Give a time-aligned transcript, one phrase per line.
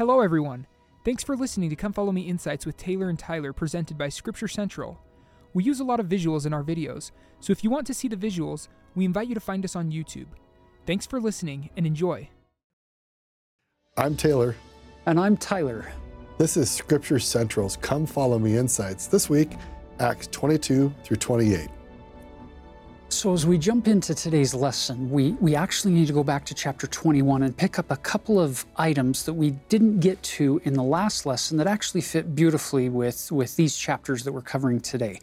[0.00, 0.66] Hello, everyone.
[1.04, 4.48] Thanks for listening to Come Follow Me Insights with Taylor and Tyler, presented by Scripture
[4.48, 4.98] Central.
[5.52, 8.08] We use a lot of visuals in our videos, so if you want to see
[8.08, 10.28] the visuals, we invite you to find us on YouTube.
[10.86, 12.30] Thanks for listening and enjoy.
[13.98, 14.56] I'm Taylor.
[15.04, 15.92] And I'm Tyler.
[16.38, 19.06] This is Scripture Central's Come Follow Me Insights.
[19.06, 19.50] This week,
[19.98, 21.68] Acts 22 through 28.
[23.12, 26.54] So, as we jump into today's lesson, we, we actually need to go back to
[26.54, 30.74] chapter 21 and pick up a couple of items that we didn't get to in
[30.74, 35.18] the last lesson that actually fit beautifully with, with these chapters that we're covering today.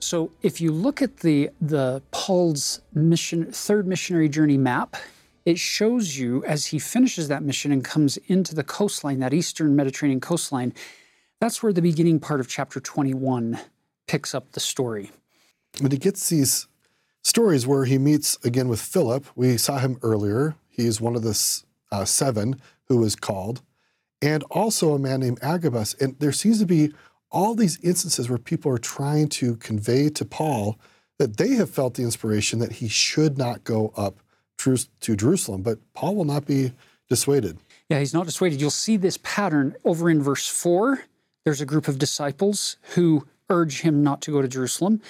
[0.00, 4.96] So, if you look at the, the Paul's mission, third missionary journey map,
[5.44, 9.76] it shows you as he finishes that mission and comes into the coastline, that eastern
[9.76, 10.74] Mediterranean coastline,
[11.40, 13.60] that's where the beginning part of chapter 21
[14.08, 15.12] picks up the story.
[15.80, 16.66] When he gets these
[17.22, 19.26] stories where he meets again with Philip.
[19.34, 20.54] We saw him earlier.
[20.68, 23.62] He's one of the uh, seven who was called,
[24.20, 25.94] and also a man named Agabus.
[25.94, 26.92] And there seems to be
[27.30, 30.78] all these instances where people are trying to convey to Paul
[31.18, 34.16] that they have felt the inspiration that he should not go up
[34.58, 36.72] to Jerusalem, but Paul will not be
[37.08, 37.58] dissuaded.
[37.88, 38.60] Yeah, he's not dissuaded.
[38.60, 41.02] You'll see this pattern over in verse 4.
[41.44, 45.02] There's a group of disciples who urge him not to go to Jerusalem.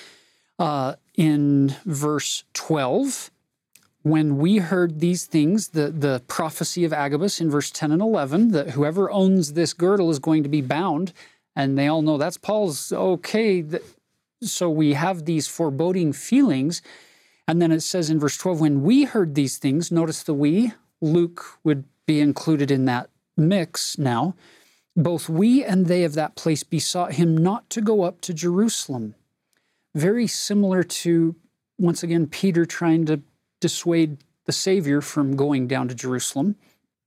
[0.58, 3.30] Uh, in verse 12,
[4.02, 8.50] when we heard these things, the, the prophecy of Agabus in verse 10 and 11,
[8.50, 11.12] that whoever owns this girdle is going to be bound,
[11.54, 13.64] and they all know that's Paul's okay.
[14.42, 16.82] So we have these foreboding feelings.
[17.46, 20.72] And then it says in verse 12, when we heard these things, notice the we,
[21.00, 24.34] Luke would be included in that mix now.
[24.96, 29.14] Both we and they of that place besought him not to go up to Jerusalem
[29.94, 31.36] very similar to,
[31.78, 33.20] once again, Peter trying to
[33.60, 36.56] dissuade the Savior from going down to Jerusalem.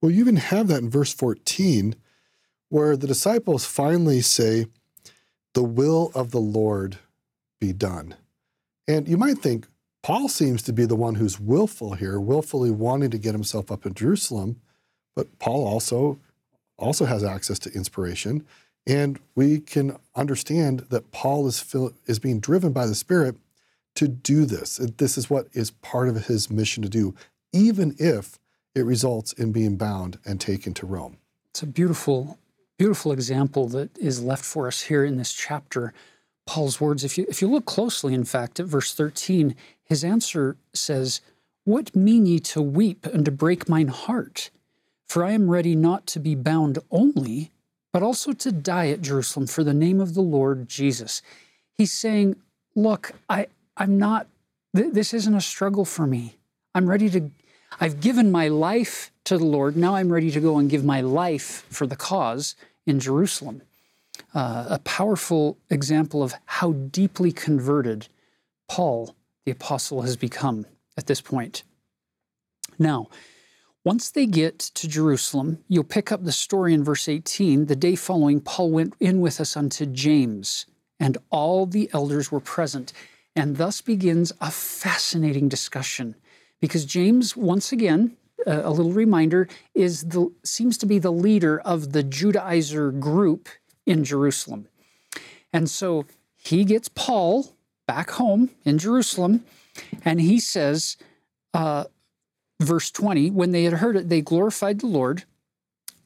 [0.01, 1.95] Well, you even have that in verse 14,
[2.69, 4.67] where the disciples finally say,
[5.53, 6.97] The will of the Lord
[7.59, 8.15] be done.
[8.87, 9.67] And you might think,
[10.03, 13.85] Paul seems to be the one who's willful here, willfully wanting to get himself up
[13.85, 14.61] in Jerusalem,
[15.15, 16.19] but Paul also
[16.77, 18.45] also has access to inspiration.
[18.87, 21.75] And we can understand that Paul is,
[22.05, 23.35] is being driven by the Spirit
[23.95, 24.77] to do this.
[24.97, 27.15] This is what is part of his mission to do,
[27.51, 28.37] even if
[28.75, 31.17] it results in being bound and taken to Rome.
[31.51, 32.37] It's a beautiful,
[32.77, 35.93] beautiful example that is left for us here in this chapter.
[36.45, 40.57] Paul's words, if you, if you look closely, in fact, at verse 13, his answer
[40.73, 41.21] says,
[41.63, 44.51] What mean ye to weep and to break mine heart?
[45.07, 47.51] For I am ready not to be bound only,
[47.95, 51.21] but also to die at Jerusalem for the name of the Lord Jesus.
[51.71, 52.35] He's saying,
[52.75, 53.47] Look, I,
[53.77, 54.27] I'm not,
[54.75, 56.35] th- this isn't a struggle for me.
[56.73, 57.31] I'm ready to,
[57.79, 59.77] I've given my life to the Lord.
[59.77, 62.55] Now I'm ready to go and give my life for the cause
[62.85, 63.61] in Jerusalem.
[64.33, 68.09] Uh, a powerful example of how deeply converted
[68.67, 70.65] Paul, the apostle, has become
[70.97, 71.63] at this point.
[72.77, 73.07] Now,
[73.85, 77.67] once they get to Jerusalem, you'll pick up the story in verse 18.
[77.67, 80.65] The day following, Paul went in with us unto James,
[80.99, 82.91] and all the elders were present.
[83.35, 86.15] And thus begins a fascinating discussion.
[86.59, 91.59] Because James, once again, uh, a little reminder, is the seems to be the leader
[91.59, 93.49] of the Judaizer group
[93.85, 94.67] in Jerusalem.
[95.53, 99.45] And so he gets Paul back home in Jerusalem,
[100.03, 100.97] and he says,
[101.53, 101.85] uh,
[102.59, 105.23] verse 20 when they had heard it, they glorified the Lord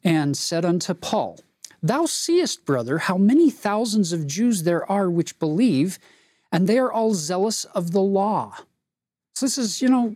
[0.04, 1.40] and said unto Paul,
[1.82, 5.98] Thou seest, brother, how many thousands of Jews there are which believe,
[6.52, 8.58] and they are all zealous of the law.
[9.36, 10.16] So, this is, you know,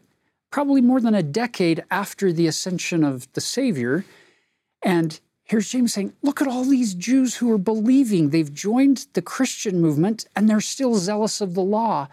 [0.51, 4.03] probably more than a decade after the ascension of the Savior.
[4.81, 8.29] And here's James saying, Look at all these Jews who are believing.
[8.29, 12.09] They've joined the Christian movement and they're still zealous of the law.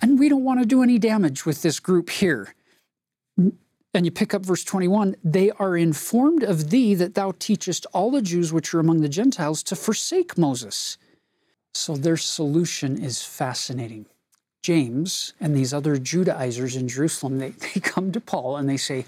[0.00, 2.54] And we don't want to do any damage with this group here
[3.36, 8.10] and you pick up verse 21 they are informed of thee that thou teachest all
[8.10, 10.98] the Jews which are among the Gentiles to forsake Moses.
[11.72, 14.06] So their solution is fascinating.
[14.62, 19.04] James and these other Judaizers in Jerusalem, they, they come to Paul and they say,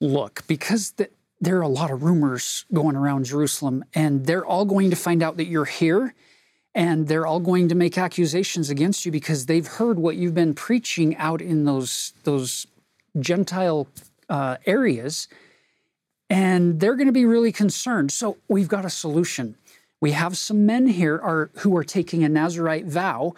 [0.00, 1.08] Look, because the,
[1.40, 5.22] there are a lot of rumors going around Jerusalem, and they're all going to find
[5.22, 6.14] out that you're here,
[6.74, 10.54] and they're all going to make accusations against you because they've heard what you've been
[10.54, 12.66] preaching out in those, those
[13.18, 13.86] Gentile
[14.28, 15.28] uh, areas,
[16.30, 18.10] and they're going to be really concerned.
[18.10, 19.56] So we've got a solution.
[20.00, 23.34] We have some men here are, who are taking a Nazarite vow.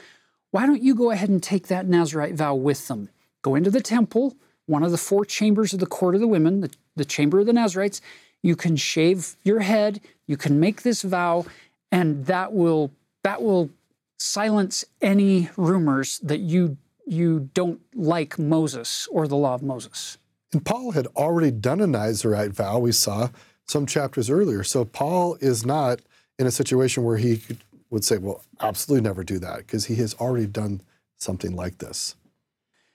[0.50, 3.11] Why don't you go ahead and take that Nazarite vow with them?
[3.43, 4.35] Go into the temple,
[4.67, 7.47] one of the four chambers of the court of the women, the, the chamber of
[7.47, 8.00] the Nazarites.
[8.43, 11.44] You can shave your head, you can make this vow,
[11.91, 12.91] and that will
[13.23, 13.71] that will
[14.19, 16.76] silence any rumors that you
[17.06, 20.19] you don't like Moses or the law of Moses.
[20.53, 23.29] And Paul had already done a Nazarite vow, we saw
[23.67, 24.62] some chapters earlier.
[24.62, 26.01] So Paul is not
[26.39, 27.59] in a situation where he could,
[27.91, 30.81] would say, well, absolutely never do that, because he has already done
[31.17, 32.15] something like this.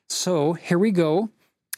[0.09, 1.29] So here we go.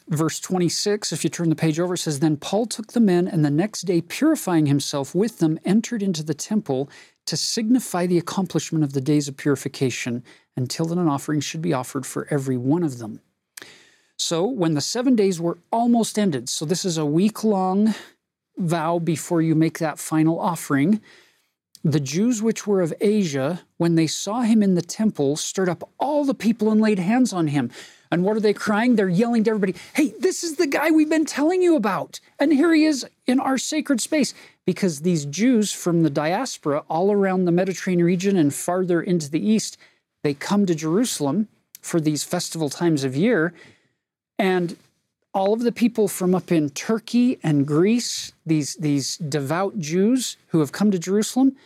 [0.08, 3.28] Verse 26, if you turn the page over, it says, Then Paul took the men,
[3.28, 6.90] and the next day, purifying himself with them, entered into the temple
[7.26, 10.24] to signify the accomplishment of the days of purification,
[10.56, 13.20] until an offering should be offered for every one of them.
[14.16, 17.94] So when the seven days were almost ended, so this is a week long
[18.56, 21.00] vow before you make that final offering,
[21.84, 25.88] the Jews which were of Asia, when they saw him in the temple, stirred up
[25.98, 27.70] all the people and laid hands on him.
[28.12, 28.94] And what are they crying?
[28.94, 32.20] They're yelling to everybody, Hey, this is the guy we've been telling you about.
[32.38, 34.34] And here he is in our sacred space.
[34.64, 39.44] Because these Jews from the diaspora all around the Mediterranean region and farther into the
[39.44, 39.76] east,
[40.22, 41.48] they come to Jerusalem
[41.80, 43.52] for these festival times of year.
[44.38, 44.76] And
[45.34, 50.60] all of the people from up in Turkey and Greece, these, these devout Jews who
[50.60, 51.56] have come to Jerusalem,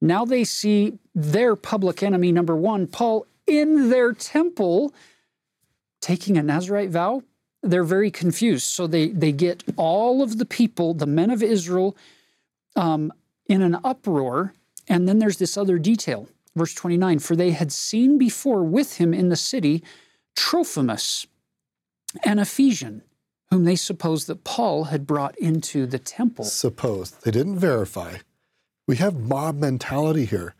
[0.00, 4.92] now they see their public enemy, number one, Paul, in their temple
[6.00, 7.22] taking a Nazarite vow.
[7.62, 8.66] They're very confused.
[8.66, 11.96] So they, they get all of the people, the men of Israel,
[12.76, 13.12] um,
[13.46, 14.54] in an uproar.
[14.86, 16.28] And then there's this other detail.
[16.58, 19.82] Verse 29 For they had seen before with him in the city
[20.36, 21.26] Trophimus,
[22.24, 23.02] an Ephesian,
[23.50, 26.44] whom they supposed that Paul had brought into the temple.
[26.44, 27.24] Supposed.
[27.24, 28.18] They didn't verify.
[28.86, 30.54] We have mob mentality here.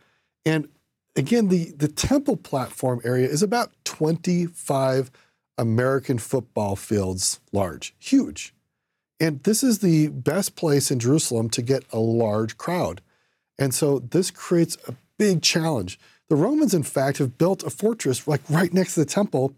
[0.44, 0.68] And
[1.16, 5.10] again, the, the temple platform area is about 25
[5.56, 8.54] American football fields large, huge.
[9.20, 13.00] And this is the best place in Jerusalem to get a large crowd.
[13.58, 15.98] And so this creates a big challenge.
[16.28, 19.54] The Romans, in fact, have built a fortress like right next to the temple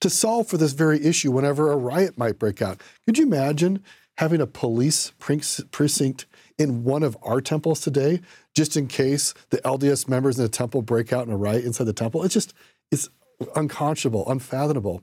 [0.00, 2.80] to solve for this very issue whenever a riot might break out.
[3.06, 3.82] Could you imagine
[4.18, 6.26] having a police precinct
[6.58, 8.20] in one of our temples today,
[8.54, 11.84] just in case the LDS members in the temple break out in a riot inside
[11.84, 12.22] the temple?
[12.22, 12.54] It's just,
[12.90, 13.08] it's
[13.56, 15.02] unconscionable, unfathomable.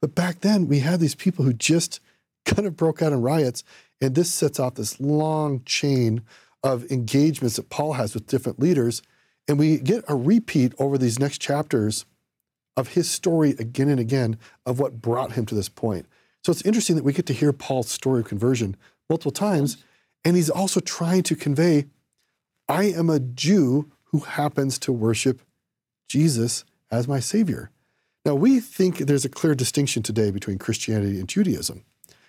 [0.00, 2.00] But back then, we had these people who just
[2.44, 3.64] kind of broke out in riots,
[4.00, 6.22] and this sets off this long chain
[6.62, 9.02] of engagements that Paul has with different leaders.
[9.48, 12.04] And we get a repeat over these next chapters
[12.76, 16.06] of his story again and again of what brought him to this point.
[16.44, 18.76] So it's interesting that we get to hear Paul's story of conversion
[19.08, 19.78] multiple times.
[20.24, 21.86] And he's also trying to convey
[22.68, 25.40] I am a Jew who happens to worship
[26.08, 27.70] Jesus as my Savior.
[28.24, 31.84] Now, we think there's a clear distinction today between Christianity and Judaism.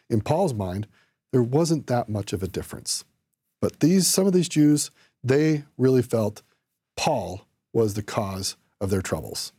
[0.10, 0.88] In Paul's mind,
[1.31, 3.04] there wasn't that much of a difference.
[3.62, 4.92] But these, some of these Jews,
[5.24, 6.42] they really felt
[7.00, 9.54] Paul was the cause of their troubles.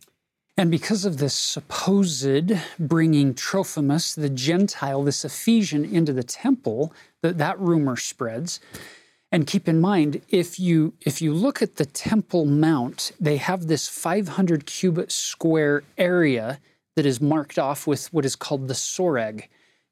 [0.58, 6.92] And because of this supposed bringing Trophimus, the Gentile, this Ephesian, into the temple,
[7.22, 8.60] that, that rumor spreads.
[9.32, 13.68] And keep in mind, if you if you look at the Temple Mount, they have
[13.68, 16.60] this 500 cubit square area
[16.94, 19.44] that is marked off with what is called the soreg.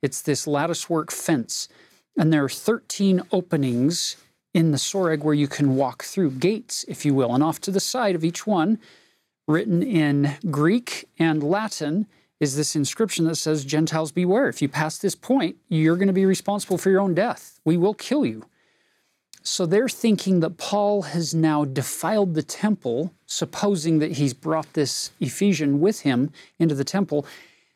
[0.02, 1.66] It's this latticework fence,
[2.14, 4.16] and there are 13 openings
[4.54, 7.70] in the soreg where you can walk through gates, if you will, and off to
[7.70, 8.78] the side of each one,
[9.46, 12.06] written in Greek and Latin,
[12.40, 14.48] is this inscription that says, Gentiles beware.
[14.48, 17.58] If you pass this point, you're going to be responsible for your own death.
[17.64, 18.44] We will kill you.
[19.42, 25.10] So they're thinking that Paul has now defiled the temple, supposing that he's brought this
[25.20, 27.26] Ephesian with him into the temple.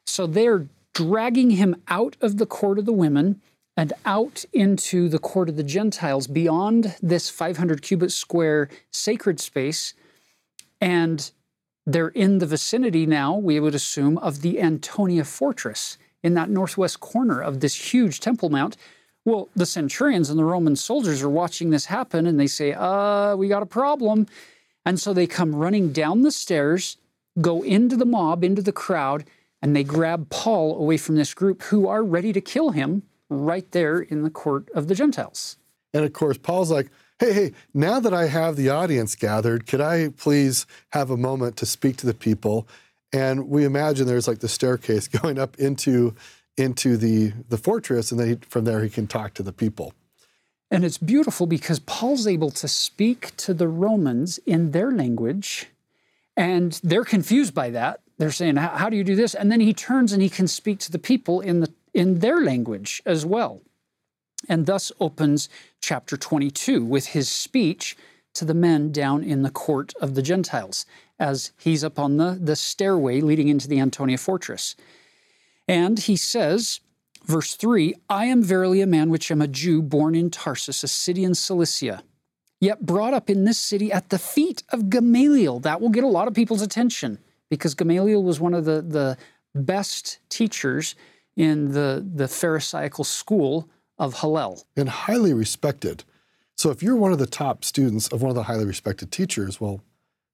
[0.07, 3.41] So they're dragging him out of the court of the women
[3.77, 9.95] and out into the court of the Gentiles beyond this 500 cubit square sacred space.
[10.81, 11.31] And
[11.87, 17.01] they're in the vicinity now, we would assume, of the Antonia fortress in that northwest
[17.01, 18.77] corner of this huge Temple Mount.
[19.25, 23.37] Well, the centurions and the Roman soldiers are watching this happen and they say, uh,
[23.37, 24.27] we got a problem.
[24.85, 26.97] And so they come running down the stairs,
[27.41, 29.25] go into the mob, into the crowd,
[29.63, 33.05] and they grab Paul away from this group who are ready to kill him
[33.41, 35.57] right there in the court of the Gentiles.
[35.95, 39.81] And of course, Paul's like, hey, hey, now that I have the audience gathered, could
[39.81, 42.67] I please have a moment to speak to the people?
[43.13, 46.15] And we imagine there's like the staircase going up into
[46.57, 49.95] into the the fortress, and then he, from there he can talk to the people.
[50.71, 55.69] And it's beautiful because Paul's able to speak to the Romans in their language,
[56.37, 58.01] and they're confused by that.
[58.19, 60.79] They're saying, "How do you do this?" And then he turns and he can speak
[60.81, 63.63] to the people in the in their language as well.
[64.49, 65.49] and thus opens
[65.81, 67.97] chapter 22 with his speech
[68.35, 70.85] to the men down in the court of the Gentiles
[71.19, 74.75] as he's up on the, the stairway leading into the Antonia fortress.
[75.69, 76.81] And he says,
[77.25, 80.89] verse 3 I am verily a man which am a Jew born in Tarsus, a
[80.89, 82.03] city in Cilicia,
[82.61, 85.61] yet brought up in this city at the feet of Gamaliel.
[85.61, 87.19] That will get a lot of people's attention
[87.49, 89.17] because Gamaliel was one of the, the
[89.55, 90.95] best teachers
[91.37, 94.65] in the, the Pharisaical school of Hillel.
[94.77, 96.05] And highly respected.
[96.57, 99.61] So if you're one of the top students of one of the highly respected teachers,
[99.61, 99.83] well,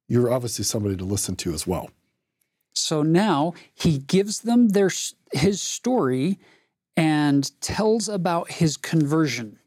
[0.09, 1.91] you're obviously somebody to listen to as well.
[2.75, 4.91] So now he gives them their
[5.33, 6.39] his story
[6.97, 9.59] and tells about his conversion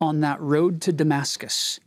[0.00, 1.78] on that road to Damascus.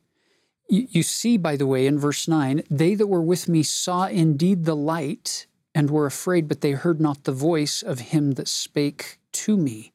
[0.69, 4.05] You, you see, by the way, in verse 9, they that were with me saw
[4.05, 5.45] indeed the light
[5.75, 9.91] and were afraid, but they heard not the voice of him that spake to me.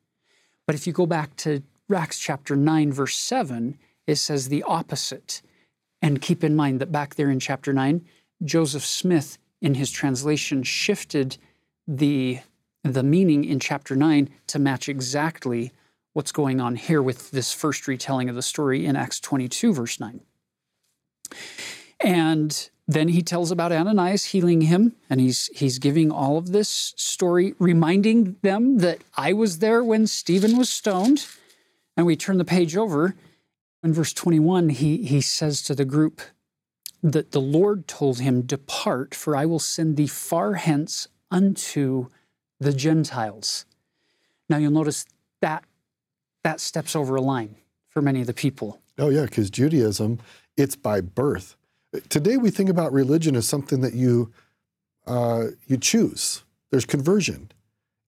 [0.67, 5.41] But if you go back to Acts chapter 9, verse 7, it says the opposite.
[6.03, 8.05] And keep in mind that back there in chapter 9,
[8.45, 11.39] Joseph Smith, in his translation, shifted
[11.89, 12.41] the,
[12.85, 15.73] the meaning in chapter 9 to match exactly
[16.13, 19.99] what's going on here with this first retelling of the story in Acts 22, verse
[19.99, 20.21] 9.
[22.01, 26.93] And then he tells about Ananias healing him, and he's he's giving all of this
[26.97, 31.27] story, reminding them that I was there when Stephen was stoned.
[31.97, 33.15] And we turn the page over,
[33.83, 36.21] in verse 21, he, he says to the group
[37.03, 42.09] that the Lord told him, Depart, for I will send thee far hence unto
[42.59, 43.65] the Gentiles.
[44.49, 45.07] Now you'll notice
[45.41, 45.65] that
[46.43, 47.57] that steps over a line
[47.89, 48.81] for many of the people.
[48.99, 50.19] Oh, yeah, because Judaism,
[50.57, 51.57] it's by birth.
[52.09, 54.33] Today we think about religion as something that you
[55.07, 56.45] uh, you choose.
[56.71, 57.51] There's conversion.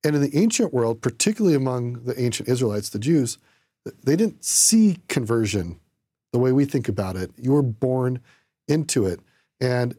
[0.05, 3.39] And in the ancient world, particularly among the ancient Israelites, the Jews,
[4.05, 5.81] they didn't see conversion
[6.33, 7.31] the way we think about it.
[7.37, 8.21] You were born
[8.69, 9.21] into it.
[9.61, 9.97] And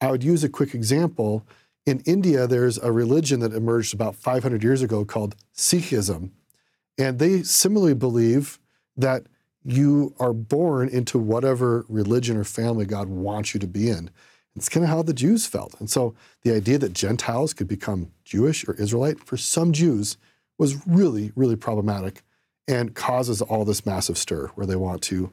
[0.00, 1.46] I would use a quick example.
[1.86, 6.30] In India, there's a religion that emerged about 500 years ago called Sikhism.
[6.96, 8.58] And they similarly believe
[8.96, 9.26] that
[9.68, 14.10] you are born into whatever religion or family God wants you to be in.
[14.56, 15.78] It's kind of how the Jews felt.
[15.78, 20.16] And so the idea that Gentiles could become Jewish or Israelite for some Jews
[20.58, 22.22] was really, really problematic
[22.66, 25.30] and causes all this massive stir where they want to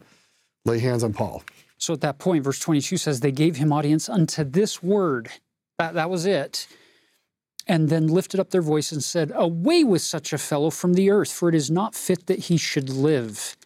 [0.63, 1.44] lay hands on Paul.
[1.77, 5.30] So at that point, verse 22 says, They gave him audience unto this word.
[5.80, 6.68] That, that was it.
[7.68, 11.10] And then lifted up their voice and said, Away with such a fellow from the
[11.10, 13.58] earth, for it is not fit that he should live.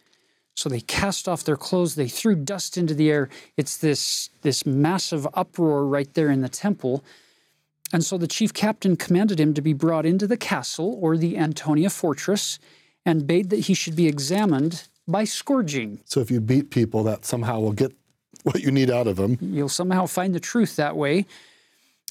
[0.56, 3.28] So they cast off their clothes, they threw dust into the air.
[3.56, 7.02] It's this, this massive uproar right there in the temple.
[7.92, 11.38] And so the chief captain commanded him to be brought into the castle or the
[11.38, 12.58] Antonia fortress
[13.04, 16.00] and bade that he should be examined by scourging.
[16.04, 17.92] So if you beat people, that somehow will get
[18.42, 19.38] what you need out of them.
[19.40, 21.26] You'll somehow find the truth that way.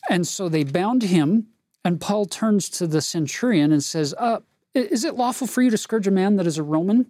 [0.09, 1.47] And so they bound him,
[1.83, 4.39] and Paul turns to the centurion and says, uh,
[4.73, 7.07] Is it lawful for you to scourge a man that is a Roman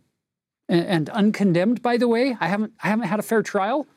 [0.70, 2.38] and, uncondemned, by the way?
[2.40, 3.88] I haven't, I haven't had a fair trial.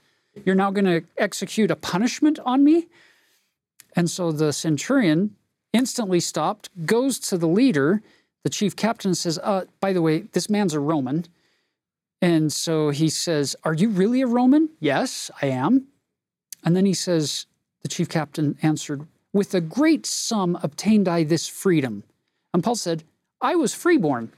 [0.44, 2.88] You're now going to execute a punishment on me?
[3.94, 5.36] And so the centurion
[5.72, 8.02] instantly stopped, goes to the leader,
[8.42, 11.26] the chief captain says, uh, by the way, this man's a Roman.
[12.20, 14.70] And so he says, Are you really a Roman?
[14.80, 15.88] Yes, I am.
[16.64, 17.46] And then he says,
[17.82, 22.04] The chief captain answered, With a great sum obtained I this freedom.
[22.54, 23.04] And Paul said,
[23.40, 24.32] I was freeborn.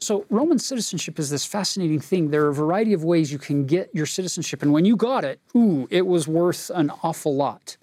[0.00, 2.30] So Roman citizenship is this fascinating thing.
[2.30, 4.62] There are a variety of ways you can get your citizenship.
[4.62, 7.76] And when you got it, ooh, it was worth an awful lot.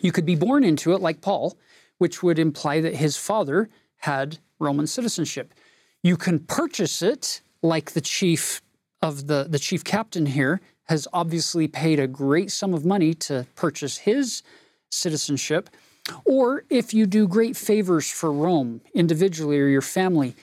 [0.00, 1.56] You could be born into it, like Paul,
[1.96, 5.54] which would imply that his father had Roman citizenship.
[6.02, 8.60] You can purchase it like the chief
[9.00, 13.46] of the, the chief captain here has obviously paid a great sum of money to
[13.54, 14.42] purchase his
[14.90, 15.70] citizenship.
[16.24, 20.34] Or if you do great favors for Rome individually or your family,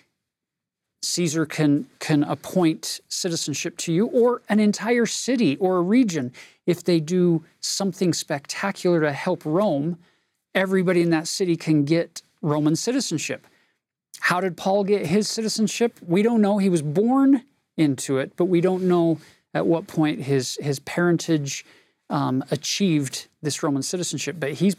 [1.05, 6.33] Caesar can, can appoint citizenship to you, or an entire city or a region.
[6.65, 9.97] If they do something spectacular to help Rome,
[10.53, 13.45] everybody in that city can get Roman citizenship.
[14.19, 15.99] How did Paul get his citizenship?
[16.05, 16.57] We don't know.
[16.57, 17.43] He was born
[17.77, 19.19] into it, but we don't know
[19.53, 21.65] at what point his his parentage
[22.09, 24.37] um, achieved this Roman citizenship.
[24.39, 24.75] But he's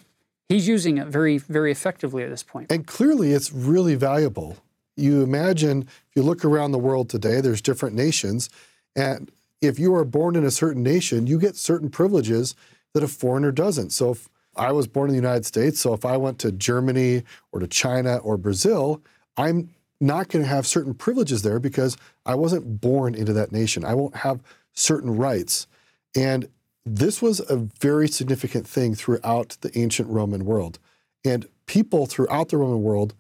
[0.48, 2.72] he's using it very very effectively at this point.
[2.72, 4.56] And clearly, it's really valuable.
[4.96, 8.48] You imagine if you look around the world today, there's different nations,
[8.94, 12.54] and if you are born in a certain nation, you get certain privileges
[12.94, 13.90] that a foreigner doesn't.
[13.90, 17.24] So if I was born in the United States, so if I went to Germany
[17.52, 19.02] or to China or Brazil,
[19.36, 23.84] I'm not going to have certain privileges there because I wasn't born into that nation.
[23.84, 25.66] I won't have certain rights.
[26.14, 26.48] And
[26.84, 30.78] this was a very significant thing throughout the ancient Roman world.
[31.24, 33.14] And people throughout the Roman world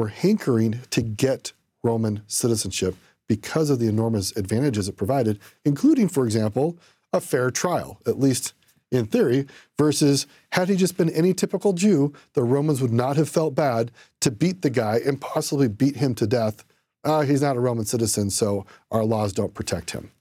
[0.00, 1.52] were hankering to get
[1.82, 2.96] Roman citizenship
[3.28, 6.78] because of the enormous advantages it provided, including, for example,
[7.12, 8.54] a fair trial, at least
[8.90, 13.28] in theory, versus had he just been any typical Jew, the Romans would not have
[13.28, 13.92] felt bad
[14.22, 16.64] to beat the guy and possibly beat him to death.
[17.04, 20.12] Uh, he's not a Roman citizen, so our laws don't protect him.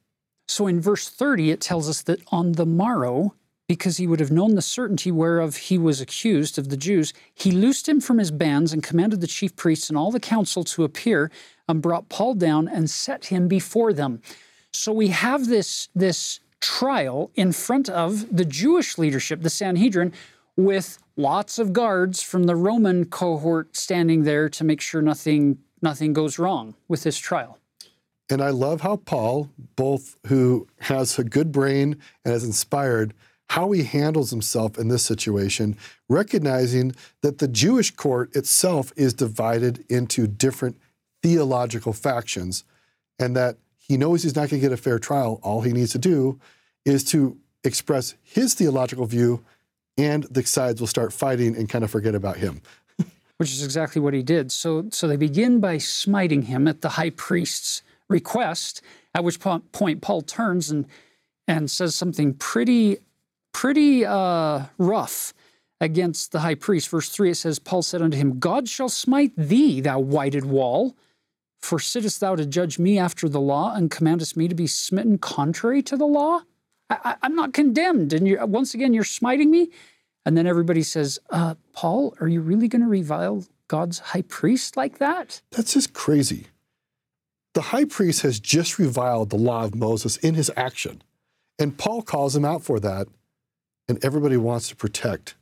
[0.49, 3.33] So in verse 30, it tells us that on the morrow,
[3.69, 7.51] because he would have known the certainty whereof he was accused of the Jews, he
[7.51, 10.83] loosed him from his bands and commanded the chief priests and all the council to
[10.83, 11.29] appear
[11.67, 14.23] and brought Paul down and set him before them.
[14.73, 20.13] So we have this, this trial in front of the Jewish leadership, the Sanhedrin,
[20.57, 26.11] with lots of guards from the Roman cohort standing there to make sure nothing nothing
[26.11, 27.57] goes wrong with this trial.
[28.31, 33.13] And I love how Paul, both who has a good brain and is inspired,
[33.49, 35.75] how he handles himself in this situation,
[36.07, 40.77] recognizing that the Jewish court itself is divided into different
[41.23, 42.63] theological factions
[43.17, 45.39] and that he knows he's not going to get a fair trial.
[45.41, 46.39] All he needs to do
[46.85, 49.43] is to express his theological view,
[49.97, 52.61] and the sides will start fighting and kind of forget about him.
[53.37, 54.51] Which is exactly what he did.
[54.51, 58.83] So, so they begin by smiting him at the high priest's request,
[59.15, 60.85] at which point Paul turns and,
[61.47, 62.99] and says something pretty,
[63.53, 65.33] pretty uh, rough
[65.81, 66.89] against the high priest.
[66.89, 70.95] Verse 3 it says, Paul said unto him, God shall smite thee, thou whited wall.
[71.61, 75.17] For sittest thou to judge me after the law, and commandest me to be smitten
[75.17, 76.41] contrary to the law?
[76.89, 78.13] I, am not condemned.
[78.13, 79.69] And you once again, you're smiting me.
[80.25, 84.77] And then everybody says, uh, Paul, are you really going to revile God's high priest
[84.77, 85.41] like that?
[85.51, 86.47] That's just crazy.
[87.53, 91.01] The high priest has just reviled the law of Moses in his action.
[91.57, 93.07] And Paul calls him out for that.
[93.89, 95.35] And everybody wants to protect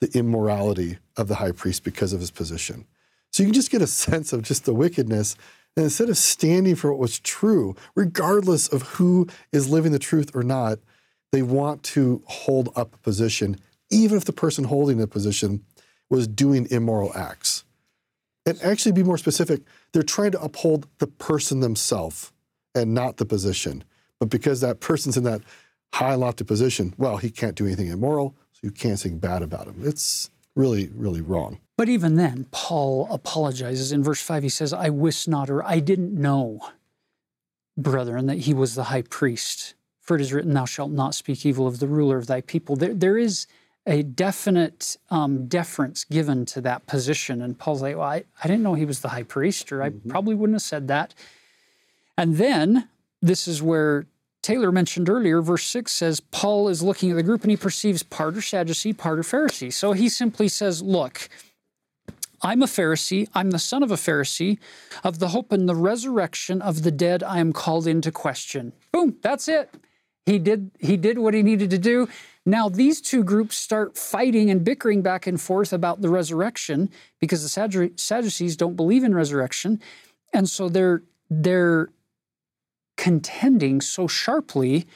[0.00, 2.86] the immorality of the high priest because of his position.
[3.32, 5.36] So you can just get a sense of just the wickedness
[5.76, 10.34] and instead of standing for what was true, regardless of who is living the truth
[10.34, 10.78] or not,
[11.32, 13.56] they want to hold up a position,
[13.88, 15.64] even if the person holding the position
[16.08, 17.64] was doing immoral acts.
[18.46, 22.32] And actually, be more specific, they're trying to uphold the person themselves
[22.74, 23.84] and not the position.
[24.18, 25.42] But because that person's in that
[25.92, 29.66] high lofty position, well, he can't do anything immoral, so you can't say bad about
[29.66, 29.76] him.
[29.82, 31.58] It's really, really wrong.
[31.76, 33.92] But even then, Paul apologizes.
[33.92, 36.60] In verse 5, he says, I wist not, or I didn't know,
[37.76, 39.74] brethren, that he was the high priest.
[40.00, 42.76] For it is written, Thou shalt not speak evil of the ruler of thy people.
[42.76, 43.46] There, there is
[43.86, 47.40] a definite um, deference given to that position.
[47.40, 49.90] And Paul's like, Well, I, I didn't know he was the high priest, or I
[49.90, 50.10] mm-hmm.
[50.10, 51.14] probably wouldn't have said that.
[52.18, 52.88] And then
[53.22, 54.06] this is where
[54.42, 58.02] Taylor mentioned earlier, verse 6 says, Paul is looking at the group and he perceives
[58.02, 59.72] part are Sadducee, part are Pharisee.
[59.72, 61.28] So he simply says, Look,
[62.42, 63.28] I'm a Pharisee.
[63.34, 64.58] I'm the son of a Pharisee.
[65.04, 68.72] Of the hope and the resurrection of the dead, I am called into question.
[68.92, 69.70] Boom, that's it.
[70.24, 72.08] He did, he did what he needed to do.
[72.46, 76.88] Now, these two groups start fighting and bickering back and forth about the resurrection
[77.20, 79.80] because the Sadducees don't believe in resurrection.
[80.32, 81.90] And so they're, they're
[83.00, 84.86] contending so sharply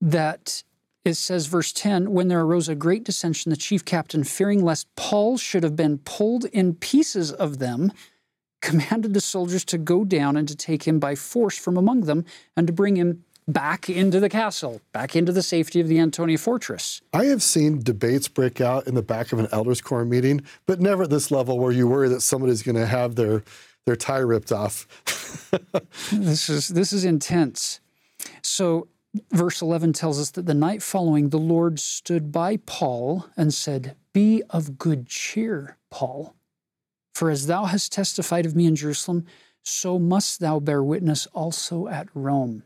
[0.00, 0.64] that
[1.04, 4.92] it says, verse 10 When there arose a great dissension, the chief captain, fearing lest
[4.96, 7.92] Paul should have been pulled in pieces of them,
[8.60, 12.24] commanded the soldiers to go down and to take him by force from among them
[12.56, 16.36] and to bring him back into the castle, back into the safety of the Antonia
[16.36, 17.00] fortress.
[17.14, 20.80] I have seen debates break out in the back of an elders' quorum meeting, but
[20.80, 23.42] never at this level where you worry that somebody's going to have their
[23.86, 24.86] their tie ripped off.
[26.12, 27.80] this is this is intense.
[28.42, 28.88] So
[29.32, 33.96] verse 11 tells us that the night following, the Lord stood by Paul and said,
[34.12, 36.34] Be of good cheer, Paul.
[37.14, 39.26] For as thou hast testified of me in Jerusalem,
[39.62, 42.62] so must thou bear witness also at Rome.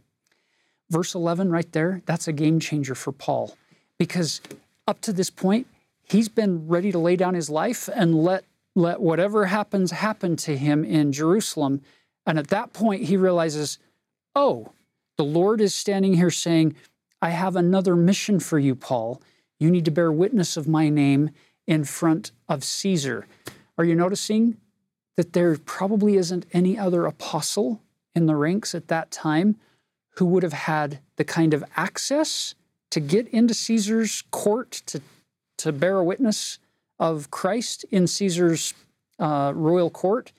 [0.91, 3.57] Verse 11, right there, that's a game changer for Paul.
[3.99, 4.41] Because
[4.87, 5.67] up to this point,
[6.05, 8.45] he's been ready to lay down his life and let,
[8.75, 11.83] let whatever happens happen to him in Jerusalem.
[12.27, 13.79] And at that point, he realizes,
[14.35, 14.73] oh,
[15.17, 16.75] the Lord is standing here saying,
[17.23, 19.23] I have another mission for you, Paul.
[19.59, 21.31] You need to bear witness of my name
[21.67, 23.27] in front of Caesar.
[23.79, 24.57] Are you noticing
[25.17, 27.81] that there probably isn't any other apostle
[28.15, 29.57] in the ranks at that time
[30.17, 32.55] who would have had the kind of access
[32.91, 35.01] to get into Caesar's court to,
[35.59, 36.59] to bear a witness
[36.99, 38.75] of Christ in Caesar's
[39.19, 40.33] uh, royal court?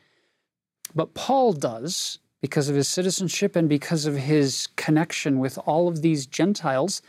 [0.96, 6.02] but Paul does because of his citizenship and because of his connection with all of
[6.02, 7.02] these Gentiles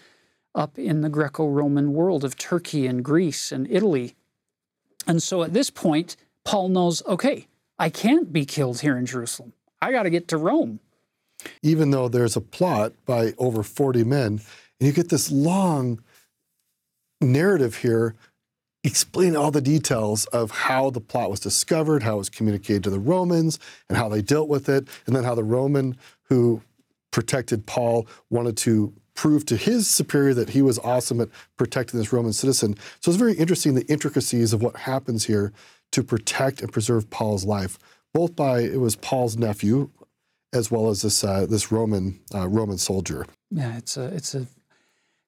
[0.55, 4.17] up in the Greco Roman world of Turkey and Greece and Italy.
[5.07, 7.47] And so at this point, Paul knows okay,
[7.79, 9.53] I can't be killed here in Jerusalem.
[9.81, 10.81] I got to get to Rome.
[11.63, 14.41] Even though there's a plot by over 40 men,
[14.81, 16.03] and you get this long
[17.21, 18.17] narrative here
[18.87, 22.90] explaining all the details of how the plot was discovered, how it was communicated to
[22.90, 25.96] the Romans, and how they dealt with it, and then how the Roman
[26.29, 26.62] who
[27.11, 32.12] protected Paul wanted to prove to his superior that he was awesome at protecting this
[32.12, 32.77] Roman citizen.
[33.01, 35.53] So it's very interesting the intricacies of what happens here
[35.92, 37.79] to protect and preserve Paul's life,
[38.14, 39.90] both by it was Paul's nephew
[40.53, 43.27] as well as this uh, this Roman uh, Roman soldier.
[43.51, 44.46] Yeah, it's a it's a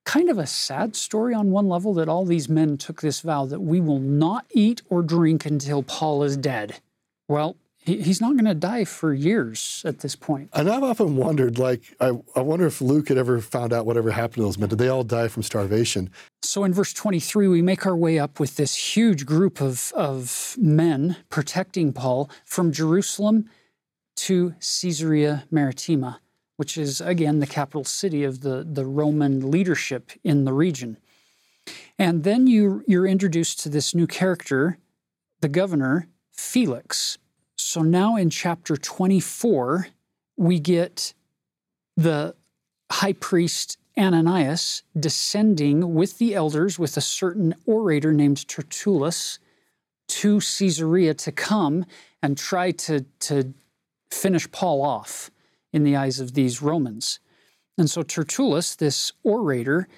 [0.09, 3.45] kind of a sad story on one level that all these men took this vow
[3.45, 6.81] that we will not eat or drink until Paul is dead.
[7.29, 10.49] Well, he's not going to die for years at this point.
[10.55, 14.11] And I've often wondered, like, I, I wonder if Luke had ever found out whatever
[14.11, 14.71] happened to those men.
[14.71, 16.09] Did they all die from starvation?
[16.41, 20.57] So in verse 23, we make our way up with this huge group of, of
[20.59, 23.51] men protecting Paul from Jerusalem
[24.17, 26.23] to Caesarea Maritima
[26.59, 30.97] which is again the capital city of the, the Roman leadership in the region.
[31.97, 34.77] And then you, you're introduced to this new character,
[35.41, 37.17] the governor, Felix.
[37.57, 39.87] So now in chapter 24,
[40.37, 41.15] we get
[41.97, 42.35] the
[42.91, 49.39] high priest Ananias descending with the elders with a certain orator named Tertullus
[50.09, 51.85] to Caesarea to come
[52.21, 53.55] and try to, to
[54.11, 55.31] finish Paul off
[55.73, 57.21] in the eyes of these Romans.
[57.77, 59.89] And so Tertullus, this orator,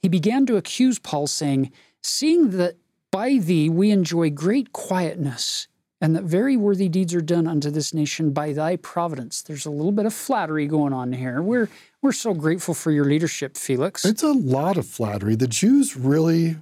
[0.00, 2.76] he began to accuse Paul, saying, Seeing that
[3.10, 5.66] by thee we enjoy great quietness,
[6.00, 9.42] and that very worthy deeds are done unto this nation by thy providence.
[9.42, 11.42] There's a little bit of flattery going on here.
[11.42, 11.68] We're
[12.00, 14.06] we're so grateful for your leadership, Felix.
[14.06, 15.34] It's a lot of flattery.
[15.34, 16.56] The Jews really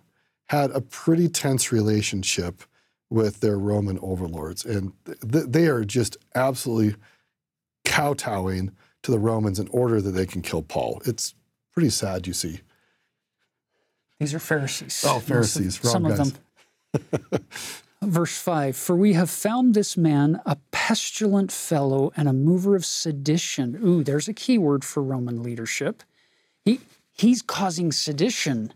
[0.47, 2.63] had a pretty tense relationship
[3.11, 6.97] with their Roman overlords, and th- they are just absolutely
[7.89, 8.73] kowtowing
[9.03, 11.01] to the Romans in order that they can kill Paul.
[11.05, 11.35] It's
[11.73, 12.61] pretty sad, you see.
[14.21, 15.05] These are Pharisees.
[15.07, 16.33] Oh, Pharisees, some wrong guys.
[16.93, 17.45] of them.
[18.03, 22.85] Verse 5 For we have found this man a pestilent fellow and a mover of
[22.85, 23.79] sedition.
[23.85, 26.03] Ooh, there's a key word for Roman leadership.
[26.65, 26.81] He,
[27.13, 28.73] he's causing sedition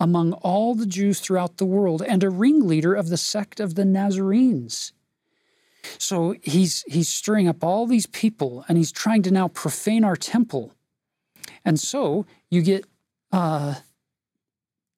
[0.00, 3.84] among all the Jews throughout the world and a ringleader of the sect of the
[3.84, 4.92] Nazarenes.
[5.98, 10.16] So he's he's stirring up all these people, and he's trying to now profane our
[10.16, 10.72] temple.
[11.64, 12.84] And so you get
[13.32, 13.76] uh,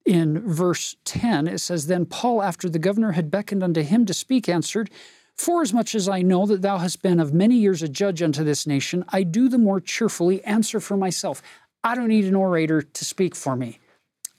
[0.05, 4.13] in verse 10, it says, Then Paul, after the governor had beckoned unto him to
[4.13, 4.89] speak, answered,
[5.35, 8.65] Forasmuch as I know that thou hast been of many years a judge unto this
[8.65, 11.41] nation, I do the more cheerfully answer for myself.
[11.83, 13.79] I don't need an orator to speak for me.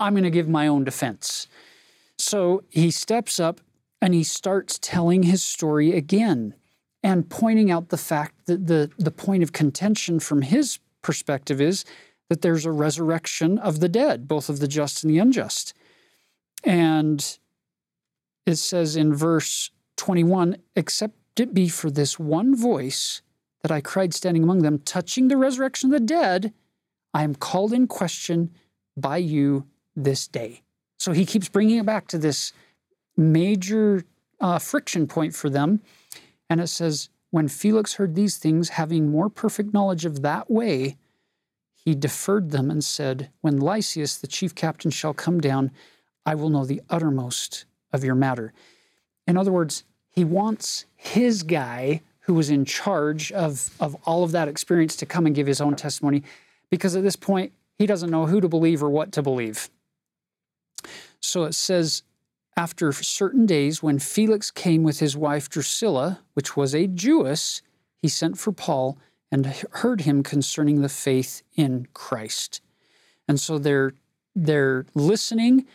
[0.00, 1.48] I'm going to give my own defense.
[2.18, 3.61] So he steps up
[4.07, 6.55] and he starts telling his story again
[7.03, 11.85] and pointing out the fact that the, the point of contention from his perspective is
[12.31, 15.75] that there's a resurrection of the dead, both of the just and the unjust.
[16.62, 17.37] And
[18.47, 23.23] it says in verse 21 Except it be for this one voice
[23.62, 26.55] that I cried standing among them, touching the resurrection of the dead,
[27.12, 28.53] I am called in question
[28.97, 29.66] by you
[29.97, 30.62] this day.
[30.97, 32.53] So he keeps bringing it back to this
[33.16, 34.05] major
[34.40, 35.81] uh, friction point for them.
[36.48, 40.96] And it says, When Felix heard these things, having more perfect knowledge of that way,
[41.74, 45.70] he deferred them and said, When Lysias, the chief captain, shall come down,
[46.24, 48.52] I will know the uttermost of your matter.
[49.26, 54.33] In other words, he wants his guy who was in charge of, of all of
[54.33, 56.24] that experience to come and give his own testimony,
[56.70, 59.70] because at this point, he doesn't know who to believe or what to believe.
[61.20, 62.02] So it says
[62.57, 67.61] after certain days, when Felix came with his wife Drusilla, which was a Jewess,
[68.01, 68.99] he sent for Paul
[69.31, 72.61] and heard him concerning the faith in Christ.
[73.29, 73.92] And so they're
[74.35, 75.66] they're listening,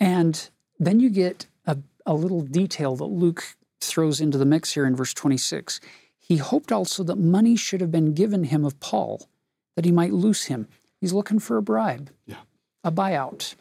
[0.00, 0.48] and
[0.78, 4.96] then you get a, a little detail that Luke throws into the mix here in
[4.96, 5.78] verse 26.
[6.18, 9.28] He hoped also that money should have been given him of Paul,
[9.76, 10.68] that he might loose him.
[11.00, 12.36] He's looking for a bribe, yeah.
[12.82, 13.56] a buyout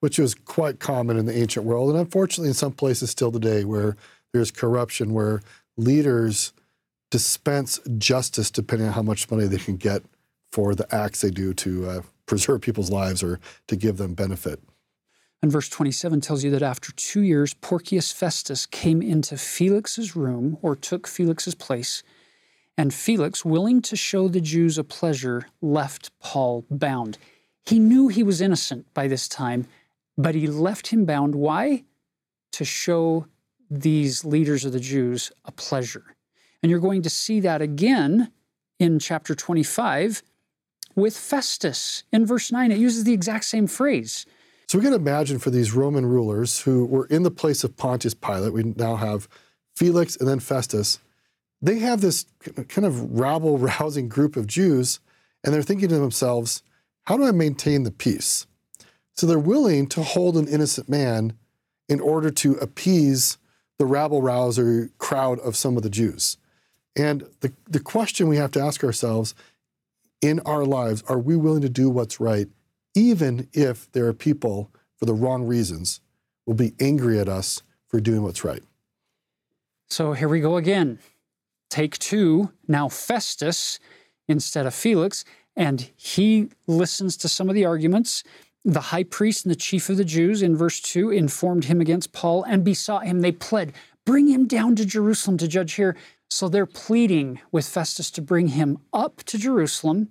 [0.00, 3.64] which was quite common in the ancient world, and unfortunately in some places still today,
[3.64, 3.96] where
[4.32, 5.40] there's corruption, where
[5.76, 6.52] leaders
[7.10, 10.02] dispense justice depending on how much money they can get
[10.50, 14.60] for the acts they do to uh, preserve people's lives or to give them benefit.
[15.42, 20.58] And verse 27 tells you that after two years, Porcius Festus came into Felix's room
[20.62, 22.02] or took Felix's place.
[22.78, 27.18] And Felix, willing to show the Jews a pleasure, left Paul bound.
[27.64, 29.66] He knew he was innocent by this time,
[30.16, 31.34] but he left him bound.
[31.34, 31.84] Why?
[32.52, 33.26] To show
[33.70, 36.16] these leaders of the Jews a pleasure.
[36.62, 38.32] And you're going to see that again
[38.78, 40.22] in chapter 25
[40.94, 42.04] with Festus.
[42.12, 44.26] In verse 9, it uses the exact same phrase.
[44.68, 48.14] So we can imagine for these Roman rulers who were in the place of Pontius
[48.14, 49.28] Pilate, we now have
[49.76, 50.98] Felix and then Festus.
[51.62, 52.26] They have this
[52.68, 55.00] kind of rabble rousing group of Jews,
[55.44, 56.62] and they're thinking to themselves,
[57.04, 58.46] how do I maintain the peace?
[59.16, 61.36] So they're willing to hold an innocent man
[61.88, 63.38] in order to appease
[63.78, 66.36] the rabble rouser crowd of some of the Jews.
[66.96, 69.34] And the, the question we have to ask ourselves
[70.22, 72.48] in our lives are we willing to do what's right,
[72.94, 76.00] even if there are people for the wrong reasons
[76.46, 78.62] will be angry at us for doing what's right?
[79.88, 80.98] So here we go again.
[81.68, 83.78] Take two, now Festus
[84.28, 85.24] instead of Felix,
[85.54, 88.24] and he listens to some of the arguments.
[88.66, 92.12] The high priest and the chief of the Jews in verse 2 informed him against
[92.12, 93.20] Paul and besought him.
[93.20, 93.72] They pled,
[94.04, 95.96] Bring him down to Jerusalem to judge here.
[96.28, 100.10] So they're pleading with Festus to bring him up to Jerusalem,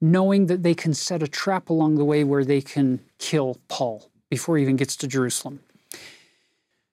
[0.00, 4.10] knowing that they can set a trap along the way where they can kill Paul
[4.28, 5.60] before he even gets to Jerusalem.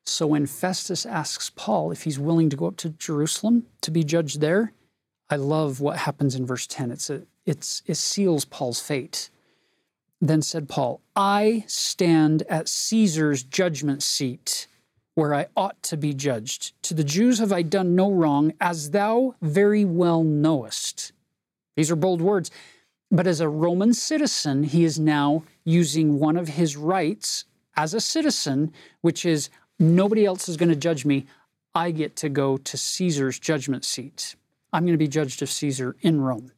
[0.06, 4.04] So when Festus asks Paul if he's willing to go up to Jerusalem to be
[4.04, 4.74] judged there,
[5.28, 6.92] I love what happens in verse 10.
[6.92, 9.32] It's a, it's, it seals Paul's fate.
[10.22, 14.68] Then said Paul, I stand at Caesar's judgment seat
[15.16, 16.74] where I ought to be judged.
[16.84, 21.12] To the Jews have I done no wrong, as thou very well knowest.
[21.76, 22.52] These are bold words.
[23.12, 28.02] But as a Roman citizen, he is now using one of his rights as a
[28.02, 31.26] citizen, which is nobody else is going to judge me.
[31.74, 34.36] I get to go to Caesar's judgment seat.
[34.72, 36.52] I'm going to be judged of Caesar in Rome.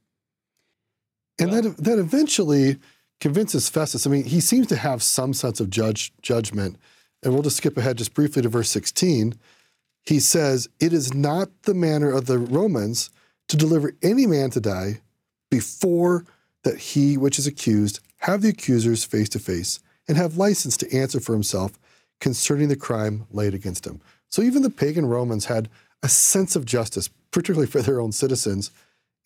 [1.39, 2.77] And that, that eventually
[3.21, 4.05] convinces Festus.
[4.05, 6.77] I mean, he seems to have some sense of judge, judgment
[7.23, 9.35] and we'll just skip ahead just briefly to verse 16.
[10.03, 13.11] He says, It is not the manner of the Romans
[13.47, 15.01] to deliver any man to die
[15.49, 16.25] before
[16.63, 20.95] that he which is accused have the accusers face to face and have license to
[20.95, 21.73] answer for himself
[22.19, 23.99] concerning the crime laid against him.
[24.29, 25.69] So even the pagan Romans had
[26.03, 28.71] a sense of justice, particularly for their own citizens,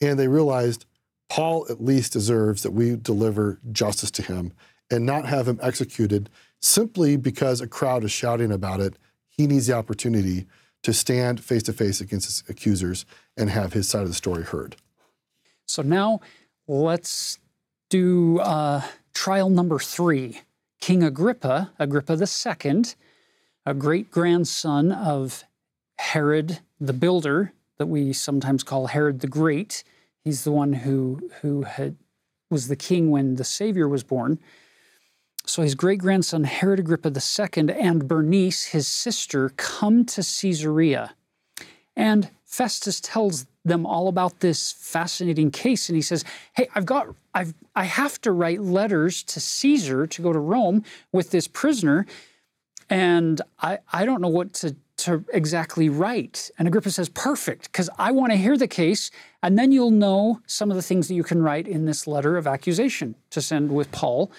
[0.01, 0.85] and they realized
[1.29, 4.53] Paul at least deserves that we deliver justice to him
[4.89, 6.29] and not have him executed
[6.61, 8.95] simply because a crowd is shouting about it.
[9.29, 10.45] He needs the opportunity
[10.83, 14.43] to stand face to face against his accusers and have his side of the story
[14.43, 14.75] heard.
[15.65, 16.21] So now
[16.67, 17.39] let's
[17.89, 18.81] do uh,
[19.13, 20.41] trial number three.
[20.79, 22.83] King Agrippa, Agrippa II,
[23.65, 25.43] a great grandson of
[25.97, 29.83] Herod the Builder, that we sometimes call Herod the Great.
[30.25, 31.95] He's the one who, who had,
[32.49, 34.39] was the king when the Savior was born.
[35.45, 41.13] So his great grandson Herod Agrippa II and Bernice, his sister, come to Caesarea.
[41.95, 46.23] And Festus tells them all about this fascinating case and he says,
[46.55, 50.83] "Hey, I've got I've I have to write letters to Caesar to go to Rome
[51.11, 52.05] with this prisoner
[52.89, 54.75] and I I don't know what to
[55.05, 56.49] to exactly right?
[56.57, 60.41] And Agrippa says, "Perfect, cuz I want to hear the case and then you'll know
[60.45, 63.71] some of the things that you can write in this letter of accusation to send
[63.71, 64.31] with Paul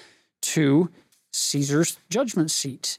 [0.43, 0.91] to
[1.33, 2.99] Caesar's judgment seat.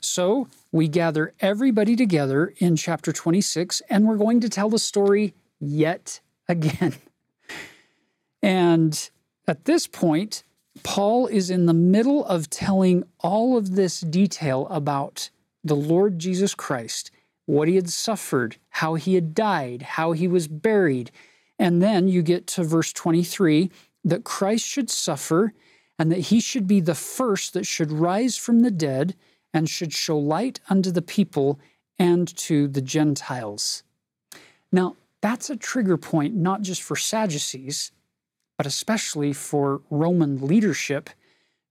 [0.00, 5.34] So we gather everybody together in chapter 26, and we're going to tell the story
[5.60, 6.94] yet again.
[8.44, 9.08] And
[9.46, 10.42] at this point,
[10.82, 15.30] Paul is in the middle of telling all of this detail about
[15.64, 17.10] the Lord Jesus Christ,
[17.46, 21.10] what he had suffered, how he had died, how he was buried.
[21.58, 23.70] And then you get to verse 23
[24.04, 25.52] that Christ should suffer
[25.98, 29.14] and that he should be the first that should rise from the dead
[29.54, 31.60] and should show light unto the people
[31.98, 33.82] and to the Gentiles.
[34.72, 37.92] Now, that's a trigger point not just for Sadducees,
[38.56, 41.10] but especially for Roman leadership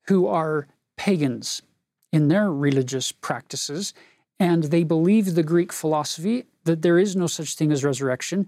[0.07, 1.61] who are pagans
[2.11, 3.93] in their religious practices,
[4.39, 8.47] and they believe the Greek philosophy that there is no such thing as resurrection.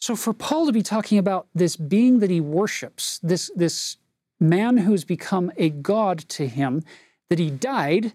[0.00, 3.96] So for Paul to be talking about this being that he worships, this, this
[4.40, 6.82] man who's become a god to him,
[7.28, 8.12] that he died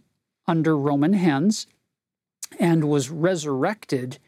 [0.47, 1.67] under Roman hands
[2.59, 4.19] and was resurrected,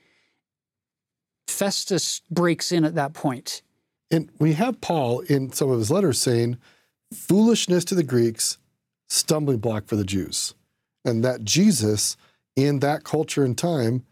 [1.47, 3.61] Festus breaks in at that point.
[4.11, 6.57] And we have Paul in some of his letters saying,
[7.13, 8.57] foolishness to the Greeks,
[9.07, 10.53] stumbling block for the Jews.
[11.03, 12.17] and that Jesus,
[12.55, 14.03] in that culture and time,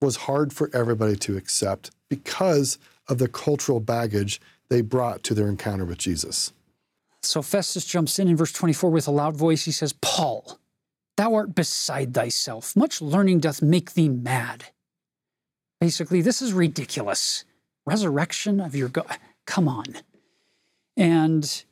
[0.00, 5.48] was hard for everybody to accept because of the cultural baggage they brought to their
[5.48, 6.52] encounter with Jesus.
[7.22, 9.64] So Festus jumps in in verse 24 with a loud voice.
[9.64, 10.58] He says, Paul,
[11.16, 12.76] thou art beside thyself.
[12.76, 14.66] Much learning doth make thee mad.
[15.80, 17.44] Basically, this is ridiculous.
[17.86, 19.16] Resurrection of your God.
[19.46, 19.96] Come on.
[20.96, 21.64] And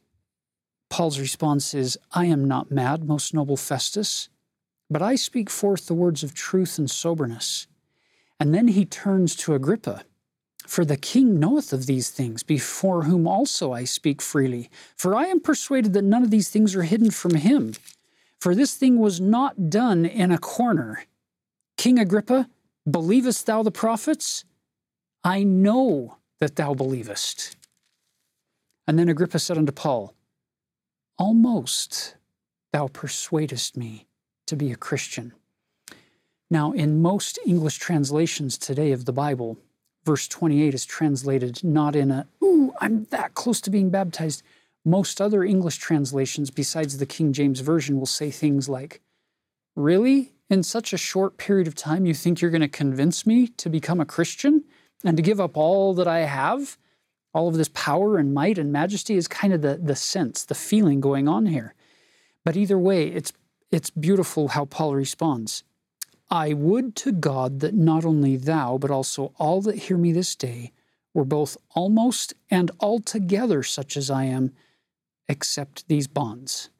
[0.88, 4.28] Paul's response is, I am not mad, most noble Festus,
[4.88, 7.66] but I speak forth the words of truth and soberness.
[8.38, 10.04] And then he turns to Agrippa.
[10.66, 14.68] For the king knoweth of these things, before whom also I speak freely.
[14.96, 17.74] For I am persuaded that none of these things are hidden from him.
[18.40, 21.04] For this thing was not done in a corner.
[21.76, 22.48] King Agrippa,
[22.88, 24.44] believest thou the prophets?
[25.22, 27.56] I know that thou believest.
[28.88, 30.15] And then Agrippa said unto Paul,
[31.18, 32.16] Almost
[32.72, 34.06] thou persuadest me
[34.46, 35.32] to be a Christian.
[36.50, 39.58] Now, in most English translations today of the Bible,
[40.04, 44.42] verse 28 is translated not in a, ooh, I'm that close to being baptized.
[44.84, 49.00] Most other English translations, besides the King James Version, will say things like,
[49.74, 50.32] Really?
[50.48, 53.68] In such a short period of time, you think you're going to convince me to
[53.68, 54.64] become a Christian
[55.04, 56.78] and to give up all that I have?
[57.36, 60.54] All of this power and might and majesty is kind of the, the sense, the
[60.54, 61.74] feeling going on here.
[62.46, 63.30] But either way, it's,
[63.70, 65.62] it's beautiful how Paul responds.
[66.30, 70.34] I would to God that not only thou, but also all that hear me this
[70.34, 70.72] day
[71.12, 74.52] were both almost and altogether such as I am,
[75.28, 76.70] except these bonds.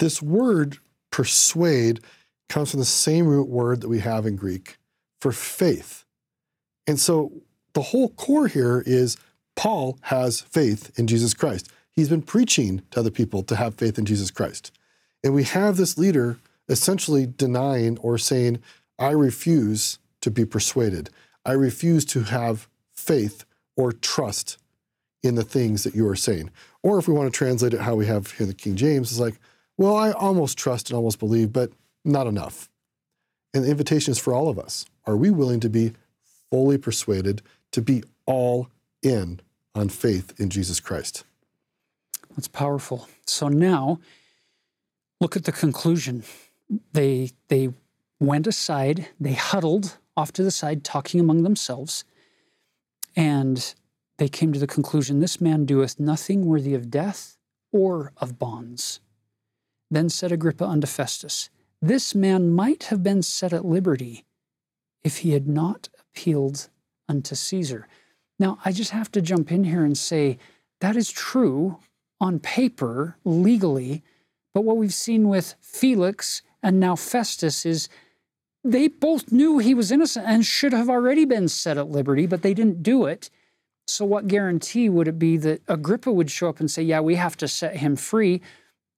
[0.00, 0.78] This word
[1.12, 2.00] persuade
[2.48, 4.78] comes from the same root word that we have in Greek
[5.20, 6.04] for faith.
[6.88, 7.30] And so
[7.72, 9.16] the whole core here is
[9.56, 11.68] Paul has faith in Jesus Christ.
[11.90, 14.70] He's been preaching to other people to have faith in Jesus Christ.
[15.24, 16.38] And we have this leader
[16.68, 18.60] essentially denying or saying,
[18.98, 21.10] I refuse to be persuaded.
[21.44, 23.44] I refuse to have faith
[23.76, 24.58] or trust
[25.22, 26.50] in the things that you are saying.
[26.82, 29.10] Or if we want to translate it how we have here in the King James,
[29.10, 29.40] it's like,
[29.76, 31.72] well, I almost trust and almost believe, but
[32.04, 32.68] not enough.
[33.52, 34.84] And the invitation is for all of us.
[35.06, 35.92] Are we willing to be
[36.50, 37.42] fully persuaded,
[37.72, 38.68] to be all
[39.02, 39.40] in
[39.76, 41.24] on faith in Jesus Christ?
[42.36, 43.08] That's powerful.
[43.26, 44.00] So now,
[45.20, 46.24] look at the conclusion
[46.92, 47.70] they they
[48.20, 52.04] went aside, they huddled off to the side, talking among themselves,
[53.14, 53.74] and
[54.18, 57.36] they came to the conclusion this man doeth nothing worthy of death
[57.72, 59.00] or of bonds.
[59.90, 61.50] Then said Agrippa unto Festus,
[61.82, 64.24] This man might have been set at liberty
[65.04, 66.68] if he had not appealed
[67.08, 67.86] unto Caesar.
[68.38, 70.38] Now, I just have to jump in here and say
[70.80, 71.78] that is true
[72.20, 74.02] on paper, legally,
[74.54, 77.88] but what we've seen with Felix and now Festus is
[78.64, 82.42] they both knew he was innocent and should have already been set at liberty, but
[82.42, 83.30] they didn't do it.
[83.86, 87.14] So, what guarantee would it be that Agrippa would show up and say, Yeah, we
[87.14, 88.40] have to set him free?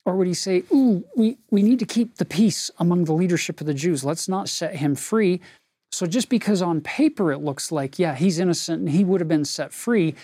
[0.06, 3.60] Or would he say, Ooh, we, we need to keep the peace among the leadership
[3.60, 4.04] of the Jews.
[4.04, 5.42] Let's not set him free.
[5.90, 9.28] So, just because on paper it looks like, yeah, he's innocent and he would have
[9.28, 10.14] been set free,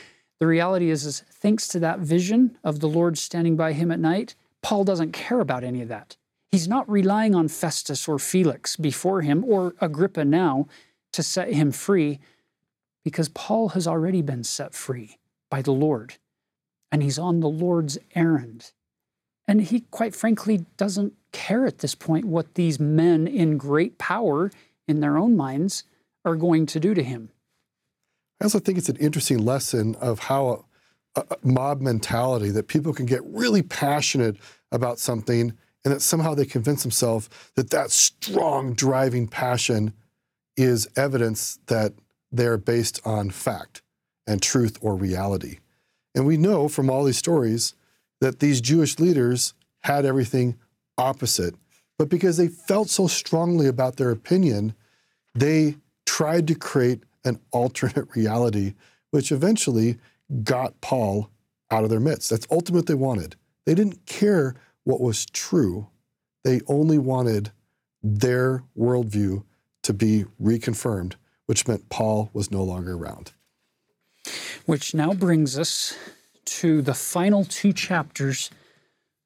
[0.40, 4.00] the reality is, is thanks to that vision of the Lord standing by him at
[4.00, 6.16] night, Paul doesn't care about any of that.
[6.50, 10.68] He's not relying on Festus or Felix before him or Agrippa now
[11.12, 12.20] to set him free
[13.04, 15.18] because Paul has already been set free
[15.50, 16.14] by the Lord
[16.90, 18.72] and he's on the Lord's errand.
[19.46, 24.50] And he, quite frankly, doesn't care at this point what these men in great power
[24.86, 25.84] in their own minds
[26.24, 27.30] are going to do to him.
[28.40, 30.66] I also think it's an interesting lesson of how
[31.16, 34.36] a, a mob mentality that people can get really passionate
[34.72, 39.92] about something and that somehow they convince themselves that that strong driving passion
[40.56, 41.92] is evidence that
[42.32, 43.82] they're based on fact
[44.26, 45.58] and truth or reality.
[46.14, 47.74] And we know from all these stories
[48.20, 50.56] that these Jewish leaders had everything
[50.96, 51.54] opposite.
[51.98, 54.74] But because they felt so strongly about their opinion,
[55.34, 55.76] they
[56.06, 58.74] tried to create an alternate reality,
[59.10, 59.98] which eventually
[60.42, 61.30] got Paul
[61.70, 62.30] out of their midst.
[62.30, 63.36] That's ultimately what they wanted.
[63.66, 64.54] They didn't care
[64.84, 65.88] what was true.
[66.44, 67.52] They only wanted
[68.02, 69.44] their worldview
[69.82, 71.14] to be reconfirmed,
[71.46, 73.32] which meant Paul was no longer around.
[74.66, 75.96] Which now brings us
[76.44, 78.50] to the final two chapters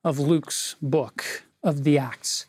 [0.05, 2.47] of Luke's book of the Acts.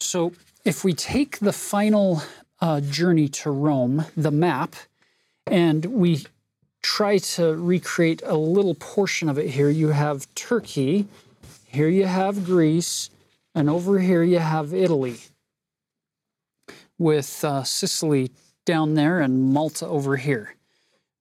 [0.00, 0.32] So,
[0.64, 2.22] if we take the final
[2.60, 4.74] uh, journey to Rome, the map,
[5.46, 6.26] and we
[6.82, 11.06] try to recreate a little portion of it here, you have Turkey,
[11.66, 13.10] here you have Greece,
[13.54, 15.18] and over here you have Italy.
[16.98, 18.30] with uh, Sicily
[18.66, 20.54] down there and Malta over here.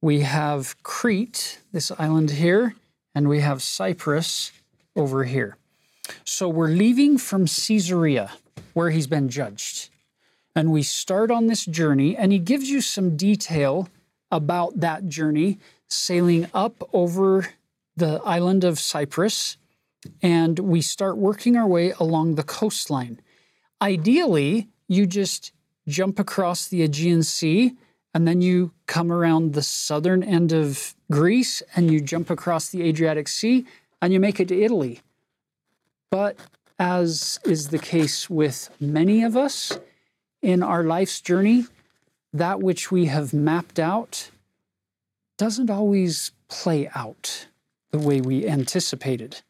[0.01, 2.75] We have Crete, this island here,
[3.15, 4.51] and we have Cyprus
[4.95, 5.57] over here.
[6.23, 8.31] So we're leaving from Caesarea,
[8.73, 9.89] where he's been judged.
[10.55, 13.87] And we start on this journey, and he gives you some detail
[14.31, 17.49] about that journey, sailing up over
[17.95, 19.57] the island of Cyprus,
[20.21, 23.19] and we start working our way along the coastline.
[23.81, 25.51] Ideally, you just
[25.87, 27.73] jump across the Aegean Sea
[28.13, 32.81] and then you come around the southern end of Greece and you jump across the
[32.83, 33.65] Adriatic Sea
[34.01, 35.01] and you make it to Italy.
[36.09, 36.37] But
[36.79, 39.77] as is the case with many of us
[40.41, 41.65] in our life's journey,
[42.31, 44.31] that which we have mapped out
[45.37, 47.47] doesn't always play out
[47.91, 49.41] the way we anticipated.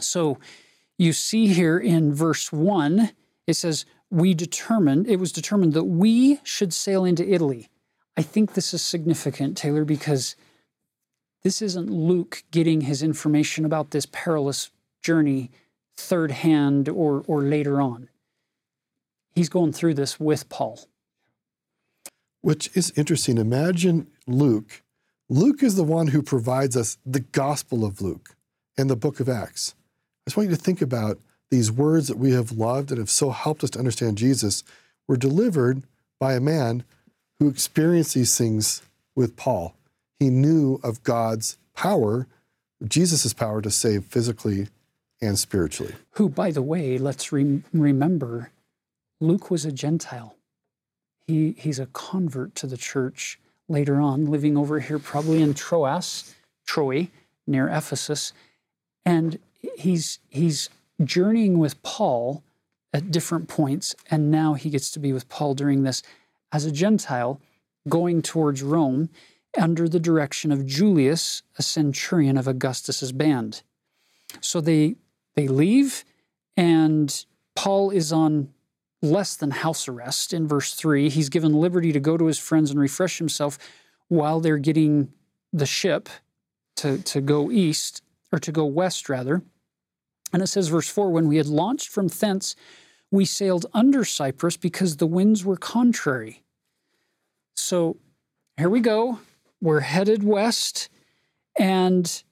[0.00, 0.38] So
[0.96, 3.12] you see here in verse 1,
[3.46, 7.68] it says, We determined, it was determined that we should sail into Italy.
[8.16, 10.34] I think this is significant, Taylor, because
[11.44, 14.70] this isn't Luke getting his information about this perilous
[15.02, 15.50] journey
[15.98, 18.08] third hand or, or later on.
[19.34, 20.80] He's going through this with Paul.
[22.40, 23.36] Which is interesting.
[23.36, 24.82] Imagine Luke.
[25.28, 28.36] Luke is the one who provides us the Gospel of Luke
[28.78, 29.74] and the book of Acts.
[30.26, 31.18] I just want you to think about
[31.50, 34.62] these words that we have loved and have so helped us to understand Jesus
[35.06, 35.82] were delivered
[36.20, 36.84] by a man
[37.38, 38.82] who experienced these things
[39.16, 39.74] with Paul.
[40.18, 42.26] He knew of God's power,
[42.86, 44.68] Jesus' power to save physically
[45.20, 45.94] and spiritually.
[46.12, 48.50] Who, by the way, let's re- remember,
[49.20, 50.36] Luke was a Gentile.
[51.26, 53.38] He, he's a convert to the church
[53.68, 56.34] later on, living over here, probably in Troas,
[56.66, 57.08] Troy,
[57.46, 58.32] near Ephesus.
[59.04, 59.38] And
[59.76, 60.70] he's he's
[61.02, 62.42] journeying with Paul
[62.92, 66.02] at different points, and now he gets to be with Paul during this
[66.52, 67.40] as a Gentile
[67.88, 69.10] going towards Rome
[69.56, 73.62] under the direction of Julius, a centurion of Augustus's band.
[74.40, 74.96] So they
[75.38, 76.04] they leave,
[76.56, 77.24] and
[77.54, 78.48] Paul is on
[79.00, 81.08] less than house arrest in verse 3.
[81.08, 83.56] He's given liberty to go to his friends and refresh himself
[84.08, 85.12] while they're getting
[85.52, 86.08] the ship
[86.78, 89.42] to, to go east or to go west rather.
[90.32, 92.56] And it says, verse 4 When we had launched from thence,
[93.12, 96.42] we sailed under Cyprus because the winds were contrary.
[97.54, 97.96] So
[98.56, 99.20] here we go.
[99.60, 100.88] We're headed west
[101.56, 102.24] and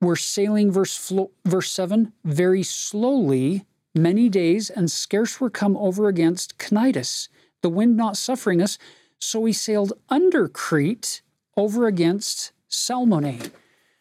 [0.00, 6.08] we're sailing, verse, flo- verse 7, very slowly, many days, and scarce were come over
[6.08, 7.28] against Cnidus,
[7.62, 8.78] the wind not suffering us.
[9.18, 11.20] So we sailed under Crete
[11.56, 13.50] over against Salmone.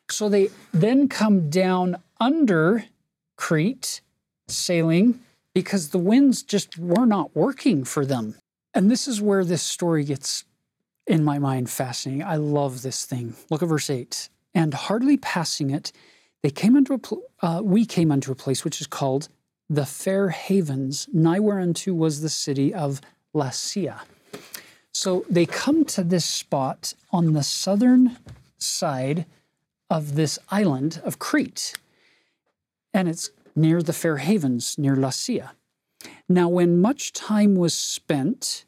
[0.10, 2.86] So they then come down under
[3.36, 4.02] Crete,
[4.48, 5.20] sailing,
[5.54, 8.36] because the winds just were not working for them.
[8.74, 10.46] And this is where this story gets,
[11.06, 12.24] in my mind, fascinating.
[12.24, 13.36] I love this thing.
[13.50, 14.30] Look at verse 8.
[14.54, 15.92] And hardly passing it,
[16.42, 19.30] they came into a pl- uh, we came unto a place which is called
[19.70, 23.02] the Fair Havens, nigh whereunto was the city of
[23.36, 24.00] Lasea.
[24.92, 28.18] So they come to this spot on the southern
[28.58, 29.26] side
[29.90, 31.74] of this island of Crete.
[32.94, 35.52] And it's near the Fair Havens, near Lasea.
[36.28, 38.66] Now, when much time was spent,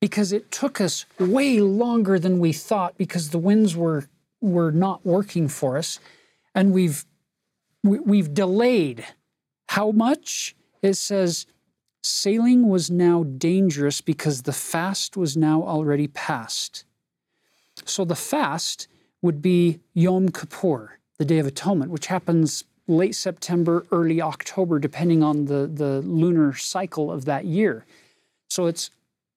[0.00, 4.08] because it took us way longer than we thought because the winds were,
[4.40, 6.00] were not working for us,
[6.54, 7.04] and we've,
[7.82, 9.06] we, have we have delayed.
[9.68, 10.56] How much?
[10.82, 11.46] It says,
[12.02, 16.84] sailing was now dangerous because the fast was now already past.
[17.84, 18.88] So the fast
[19.22, 25.22] would be Yom Kippur, the Day of Atonement, which happens late September, early October, depending
[25.22, 27.84] on the, the lunar cycle of that year.
[28.48, 28.90] So it's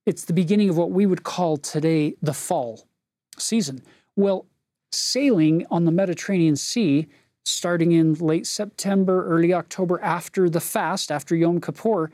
[0.05, 2.87] it's the beginning of what we would call today the fall
[3.37, 3.81] season.
[4.17, 4.45] Well,
[4.93, 7.07] sailing on the Mediterranean Sea,
[7.45, 12.11] starting in late September, early October, after the fast, after Yom Kippur,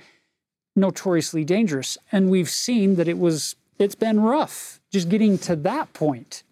[0.76, 1.98] notoriously dangerous.
[2.12, 6.44] And we've seen that it was it's been rough just getting to that point.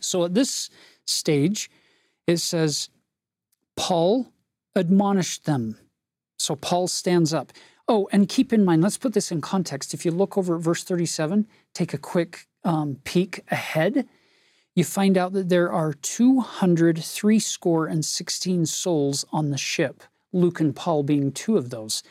[0.00, 0.68] So at this
[1.06, 1.70] stage,
[2.26, 2.88] it says,
[3.76, 4.32] Paul
[4.74, 5.78] admonished them.
[6.38, 7.52] So Paul stands up.
[7.86, 9.94] Oh, and keep in mind, let's put this in context.
[9.94, 14.08] If you look over at verse 37, take a quick um, peek ahead,
[14.74, 20.02] you find out that there are 203 score and 16 souls on the ship,
[20.32, 22.02] Luke and Paul being two of those.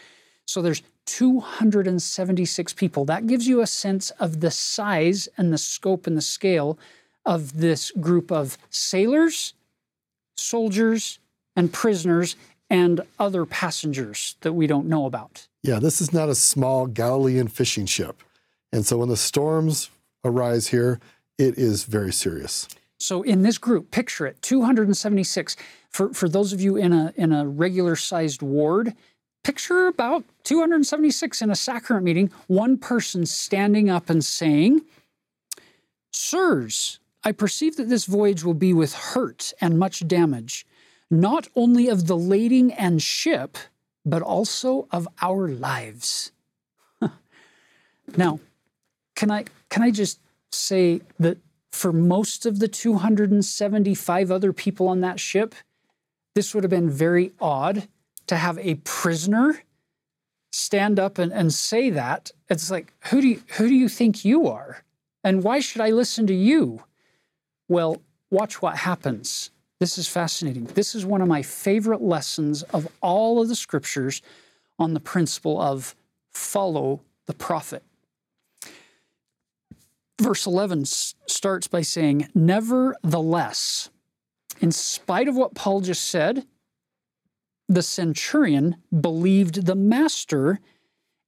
[0.45, 3.05] So there's 276 people.
[3.05, 6.79] That gives you a sense of the size and the scope and the scale
[7.25, 9.53] of this group of sailors,
[10.35, 11.19] soldiers,
[11.55, 12.35] and prisoners
[12.69, 15.47] and other passengers that we don't know about.
[15.61, 18.23] Yeah, this is not a small Galilean fishing ship.
[18.71, 19.89] And so when the storms
[20.25, 20.99] arise here,
[21.37, 22.67] it is very serious.
[22.99, 25.55] So in this group, picture it, 276.
[25.89, 28.93] For, for those of you in a, in a regular sized ward,
[29.43, 34.81] picture about 276 in a sacrament meeting, one person standing up and saying,
[36.11, 40.65] Sirs, I perceive that this voyage will be with hurt and much damage,
[41.09, 43.57] not only of the lading and ship,
[44.05, 46.31] but also of our lives.
[48.17, 48.39] now,
[49.15, 50.19] can I can I just
[50.53, 51.37] say that
[51.71, 55.55] for most of the 275 other people on that ship,
[56.35, 57.87] this would have been very odd
[58.27, 59.61] to have a prisoner
[60.51, 62.31] stand up and, and say that.
[62.49, 64.83] It's like, who do you who do you think you are?
[65.23, 66.83] And why should I listen to you?
[67.67, 69.49] Well, watch what happens.
[69.79, 70.65] This is fascinating.
[70.65, 74.21] This is one of my favorite lessons of all of the scriptures
[74.79, 75.95] on the principle of
[76.31, 77.83] follow the prophet.
[80.21, 83.89] Verse 11 starts by saying, Nevertheless,
[84.61, 86.45] in spite of what Paul just said,
[87.67, 90.59] the centurion believed the master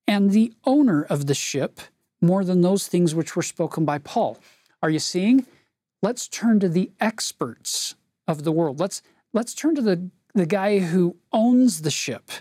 [0.07, 1.79] and the owner of the ship
[2.21, 4.39] more than those things which were spoken by Paul.
[4.81, 5.45] Are you seeing?
[6.01, 7.95] Let's turn to the experts
[8.27, 8.79] of the world.
[8.79, 9.01] Let's
[9.33, 12.31] let's turn to the, the guy who owns the ship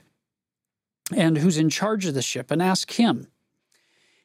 [1.15, 3.27] and who's in charge of the ship and ask him.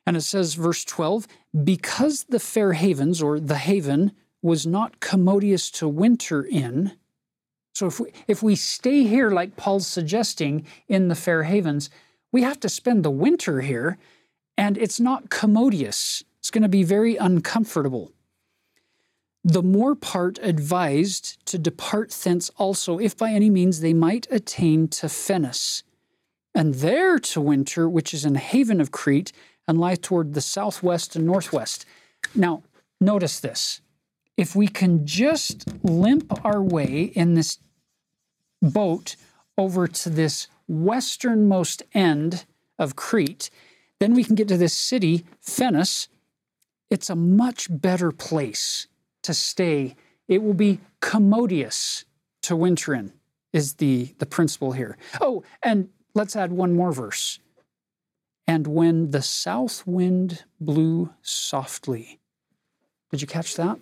[0.09, 1.27] And it says, verse 12,
[1.63, 6.93] because the fair havens or the haven was not commodious to winter in.
[7.75, 11.91] So if we, if we stay here, like Paul's suggesting in the fair havens,
[12.31, 13.99] we have to spend the winter here
[14.57, 16.23] and it's not commodious.
[16.39, 18.11] It's going to be very uncomfortable.
[19.43, 24.87] The more part advised to depart thence also, if by any means they might attain
[24.87, 25.83] to Phenice,
[26.55, 29.31] and there to winter, which is in haven of Crete,
[29.69, 31.85] and lie toward the southwest and northwest.
[32.33, 32.63] Now,
[32.99, 33.81] notice this.
[34.35, 37.59] If we can just limp our way in this
[38.63, 39.15] boat
[39.59, 42.45] over to this westernmost end
[42.79, 43.51] of Crete,
[43.99, 46.07] then we can get to this city, Phenice.
[46.89, 48.87] It's a much better place
[49.21, 49.95] to stay.
[50.27, 52.05] It will be commodious
[52.41, 53.13] to winter in,
[53.53, 54.97] is the, the principle here.
[55.21, 57.37] Oh, and let's add one more verse.
[58.49, 62.19] And when the south wind blew softly.
[63.11, 63.77] Did you catch that?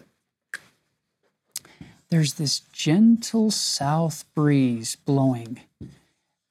[2.09, 5.61] There's this gentle south breeze blowing.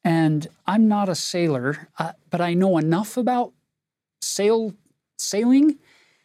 [0.02, 3.52] And I'm not a sailor, uh, but I know enough about
[4.22, 4.72] sail
[5.18, 5.76] sailing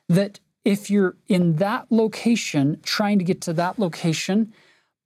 [0.07, 4.53] that if you're in that location trying to get to that location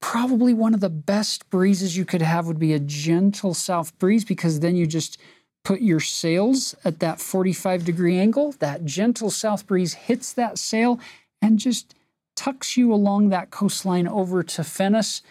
[0.01, 4.23] probably one of the best breezes you could have would be a gentle south breeze
[4.23, 5.17] because then you just
[5.65, 8.53] put your sails at that 45 degree angle.
[8.59, 10.99] That gentle south breeze hits that sail
[11.41, 11.93] and just
[12.35, 15.21] tucks you along that coastline over to Phenice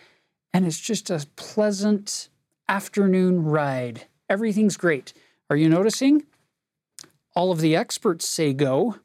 [0.55, 2.29] and it's just a pleasant
[2.69, 4.07] afternoon ride.
[4.31, 5.13] Everything's great.
[5.51, 6.23] Are you noticing?
[7.35, 8.97] All of the experts say go.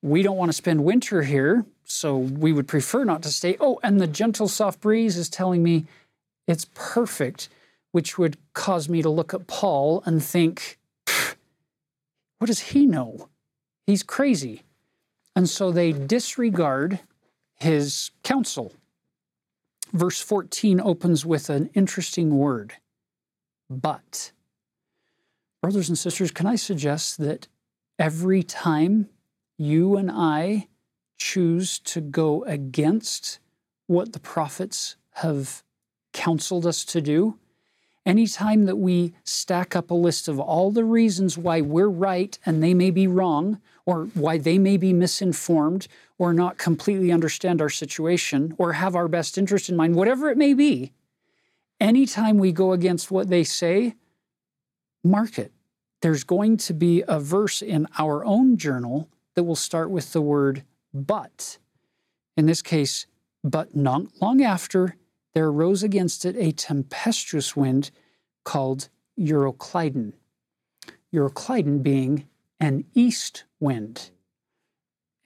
[0.00, 3.56] We don't want to spend winter here, so we would prefer not to stay.
[3.58, 5.86] Oh, and the gentle soft breeze is telling me
[6.46, 7.48] it's perfect,
[7.92, 10.78] which would cause me to look at Paul and think,
[12.38, 13.28] what does he know?
[13.86, 14.62] He's crazy.
[15.34, 17.00] And so they disregard
[17.54, 18.72] his counsel.
[19.92, 22.74] Verse 14 opens with an interesting word,
[23.68, 24.32] but.
[25.60, 27.48] Brothers and sisters, can I suggest that
[27.98, 29.10] every time
[29.58, 30.68] you and I
[31.18, 33.40] choose to go against
[33.86, 35.62] what the prophets have
[36.14, 37.38] counseled us to do,
[38.06, 42.62] anytime that we stack up a list of all the reasons why we're right and
[42.62, 45.88] they may be wrong, or why they may be misinformed,
[46.18, 50.36] or not completely understand our situation, or have our best interest in mind, whatever it
[50.36, 50.92] may be,
[51.80, 53.94] anytime we go against what they say,
[55.02, 55.52] mark it.
[56.02, 60.22] There's going to be a verse in our own journal that will start with the
[60.22, 61.58] word but.
[62.36, 63.06] In this case,
[63.44, 64.96] but not long after,
[65.34, 67.90] there arose against it a tempestuous wind
[68.44, 70.12] called Euroclydon.
[71.12, 72.26] Euroclydon being
[72.58, 74.10] an east wind.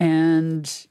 [0.00, 0.86] And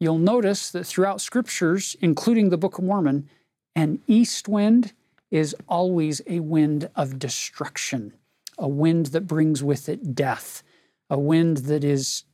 [0.00, 3.28] you'll notice that throughout scriptures, including the Book of Mormon,
[3.74, 4.92] an east wind
[5.30, 8.14] is always a wind of destruction,
[8.58, 10.62] a wind that brings with it death,
[11.10, 12.24] a wind that is,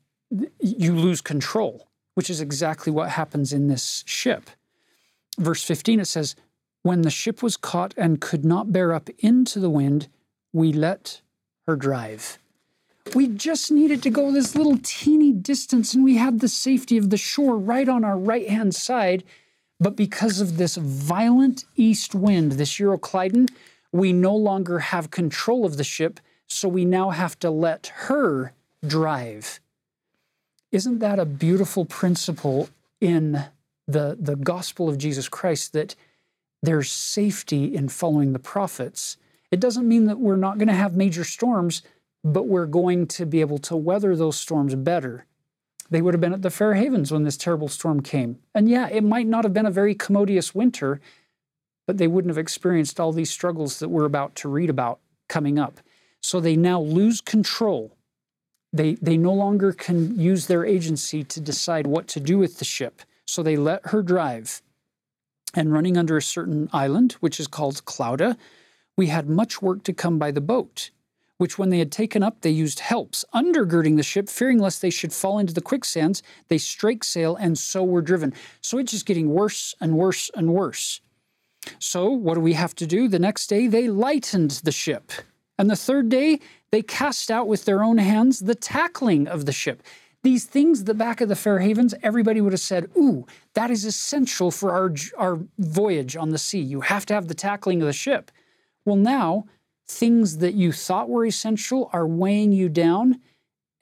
[0.60, 4.50] you lose control, which is exactly what happens in this ship.
[5.38, 6.36] Verse 15, it says,
[6.82, 10.08] When the ship was caught and could not bear up into the wind,
[10.52, 11.20] we let
[11.66, 12.38] her drive.
[13.14, 17.10] We just needed to go this little teeny distance and we had the safety of
[17.10, 19.24] the shore right on our right hand side.
[19.78, 23.50] But because of this violent east wind, this Euroclydon,
[23.92, 28.52] we no longer have control of the ship, so we now have to let her
[28.86, 29.60] drive.
[30.72, 32.68] Isn't that a beautiful principle
[33.00, 33.44] in
[33.86, 35.94] the, the gospel of Jesus Christ that
[36.62, 39.16] there's safety in following the prophets?
[39.50, 41.82] It doesn't mean that we're not going to have major storms,
[42.24, 45.26] but we're going to be able to weather those storms better.
[45.90, 48.38] They would have been at the Fair Havens when this terrible storm came.
[48.54, 51.00] And yeah, it might not have been a very commodious winter,
[51.86, 55.58] but they wouldn't have experienced all these struggles that we're about to read about coming
[55.58, 55.80] up.
[56.22, 57.96] So they now lose control.
[58.72, 62.64] They, they no longer can use their agency to decide what to do with the
[62.64, 63.02] ship.
[63.26, 64.62] So they let her drive.
[65.54, 68.36] And running under a certain island, which is called Clauda,
[68.96, 70.90] we had much work to come by the boat,
[71.38, 74.90] which when they had taken up, they used helps, undergirding the ship, fearing lest they
[74.90, 76.22] should fall into the quicksands.
[76.48, 78.34] They strake sail and so were driven.
[78.60, 81.00] So it's just getting worse and worse and worse.
[81.78, 83.08] So, what do we have to do?
[83.08, 85.12] The next day, they lightened the ship.
[85.58, 89.52] And the third day, they cast out with their own hands the tackling of the
[89.52, 89.82] ship.
[90.24, 93.84] These things, the back of the Fair Havens, everybody would have said, Ooh, that is
[93.84, 96.60] essential for our, our voyage on the sea.
[96.60, 98.32] You have to have the tackling of the ship.
[98.84, 99.44] Well, now,
[99.86, 103.20] things that you thought were essential are weighing you down,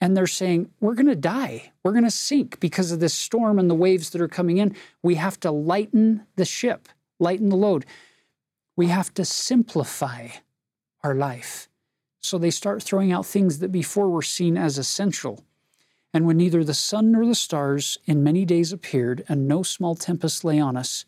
[0.00, 1.72] and they're saying, We're going to die.
[1.82, 4.76] We're going to sink because of this storm and the waves that are coming in.
[5.02, 6.88] We have to lighten the ship
[7.22, 7.86] lighten the load.
[8.76, 10.28] We have to simplify
[11.02, 11.68] our life.
[12.20, 15.44] So they start throwing out things that before were seen as essential.
[16.14, 19.94] And when neither the sun nor the stars in many days appeared, and no small
[19.94, 21.04] tempest lay on us,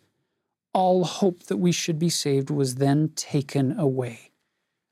[0.72, 4.30] all hope that we should be saved was then taken away.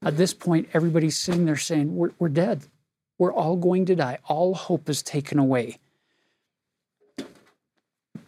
[0.02, 2.66] At this point, everybody's sitting there saying, We're, we're dead.
[3.18, 4.18] We're all going to die.
[4.26, 5.78] All hope is taken away.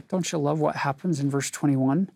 [0.08, 2.10] Don't you love what happens in verse 21?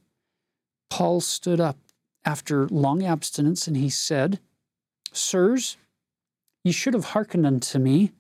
[0.90, 1.76] Paul stood up
[2.24, 4.38] after long abstinence and he said,
[5.12, 5.76] Sirs,
[6.62, 8.12] ye should have hearkened unto me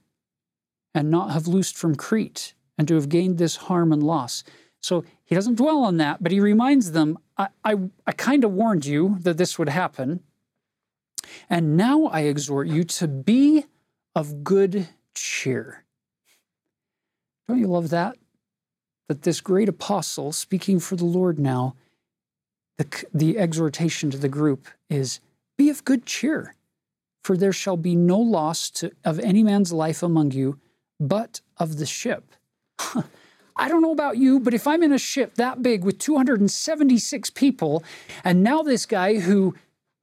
[0.98, 4.42] and not have loosed from Crete and to have gained this harm and loss.
[4.80, 8.52] So he doesn't dwell on that, but he reminds them, I, I, I kind of
[8.52, 10.24] warned you that this would happen.
[11.48, 13.64] And now I exhort you to be
[14.16, 15.84] of good cheer.
[17.46, 18.16] Don't you love that?
[19.08, 21.76] That this great apostle, speaking for the Lord now,
[22.76, 25.20] the, the exhortation to the group is
[25.56, 26.56] be of good cheer,
[27.22, 30.58] for there shall be no loss to, of any man's life among you,
[31.00, 32.32] but of the ship.
[33.58, 37.30] I don't know about you, but if I'm in a ship that big with 276
[37.30, 37.82] people,
[38.22, 39.56] and now this guy who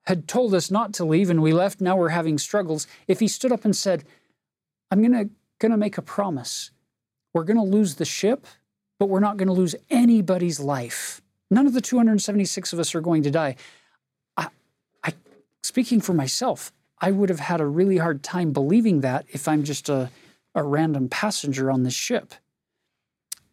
[0.03, 3.27] had told us not to leave and we left, now we're having struggles, if he
[3.27, 4.03] stood up and said,
[4.91, 5.29] I'm gonna,
[5.59, 6.71] gonna make a promise.
[7.33, 8.45] We're gonna lose the ship,
[8.99, 11.21] but we're not gonna lose anybody's life.
[11.49, 13.55] None of the 276 of us are going to die.
[14.35, 14.49] I,
[15.03, 15.13] I,
[15.63, 19.63] speaking for myself, I would have had a really hard time believing that if I'm
[19.63, 20.09] just a,
[20.55, 22.33] a random passenger on this ship.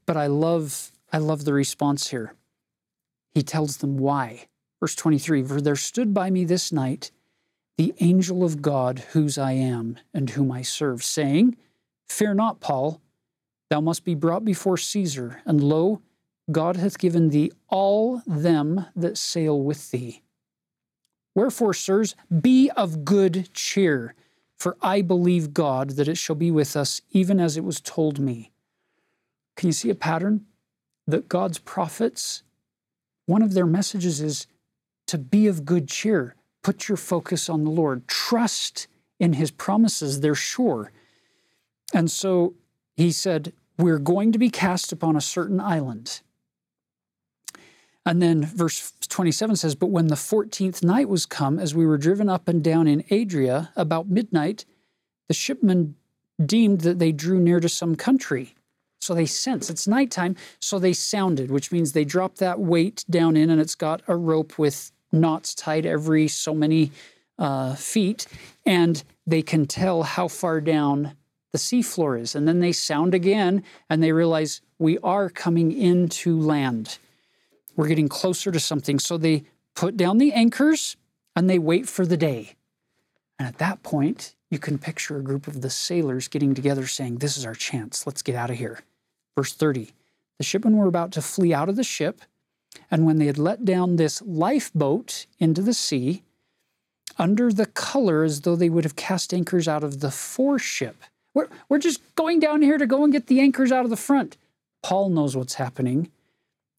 [0.07, 2.35] But I love, I love the response here.
[3.35, 4.47] He tells them why.
[4.81, 7.11] Verse 23 For there stood by me this night
[7.77, 11.57] the angel of God, whose I am and whom I serve, saying,
[12.09, 13.01] Fear not, Paul,
[13.71, 16.03] thou must be brought before Caesar, and lo,
[16.51, 20.23] God hath given thee all them that sail with thee.
[21.35, 24.15] Wherefore, sirs, be of good cheer,
[24.63, 28.21] for I believe God that it shall be with us even as it was told
[28.21, 28.53] me.
[29.57, 30.47] Can you see a pattern?
[31.05, 32.45] That God's prophets,
[33.27, 34.47] one of their messages is
[35.09, 36.37] to be of good cheer.
[36.63, 38.07] Put your focus on the Lord.
[38.07, 38.87] Trust
[39.19, 40.93] in his promises, they're sure.
[41.93, 42.55] And so
[42.95, 46.21] he said, We're going to be cast upon a certain island.
[48.05, 51.99] And then verse 27 says, But when the 14th night was come, as we were
[51.99, 54.65] driven up and down in Adria about midnight,
[55.29, 55.95] the shipmen
[56.45, 58.55] deemed that they drew near to some country.
[59.01, 63.37] So they sense it's nighttime, so they sounded, which means they drop that weight down
[63.37, 66.93] in, and it's got a rope with knots tied every so many
[67.39, 68.27] uh, feet,
[68.65, 71.17] and they can tell how far down
[71.53, 72.35] the seafloor is.
[72.35, 76.99] And then they sound again, and they realize we are coming into land.
[77.77, 78.99] We're getting closer to something.
[78.99, 79.45] So they
[79.75, 80.97] put down the anchors
[81.35, 82.55] and they wait for the day.
[83.39, 87.19] And at that point, you can picture a group of the sailors getting together saying,
[87.19, 88.07] This is our chance.
[88.07, 88.81] Let's get out of here.
[89.35, 89.93] Verse 30
[90.39, 92.21] The shipmen were about to flee out of the ship,
[92.91, 96.23] And when they had let down this lifeboat into the sea,
[97.19, 100.97] under the color as though they would have cast anchors out of the foreship.
[101.35, 103.97] We're, we're just going down here to go and get the anchors out of the
[103.97, 104.37] front.
[104.83, 106.11] Paul knows what's happening.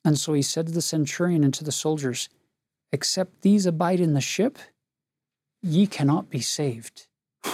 [0.06, 2.30] And so he said to the centurion and to the soldiers,
[2.92, 4.60] Except these abide in the ship,
[5.62, 7.08] ye cannot be saved.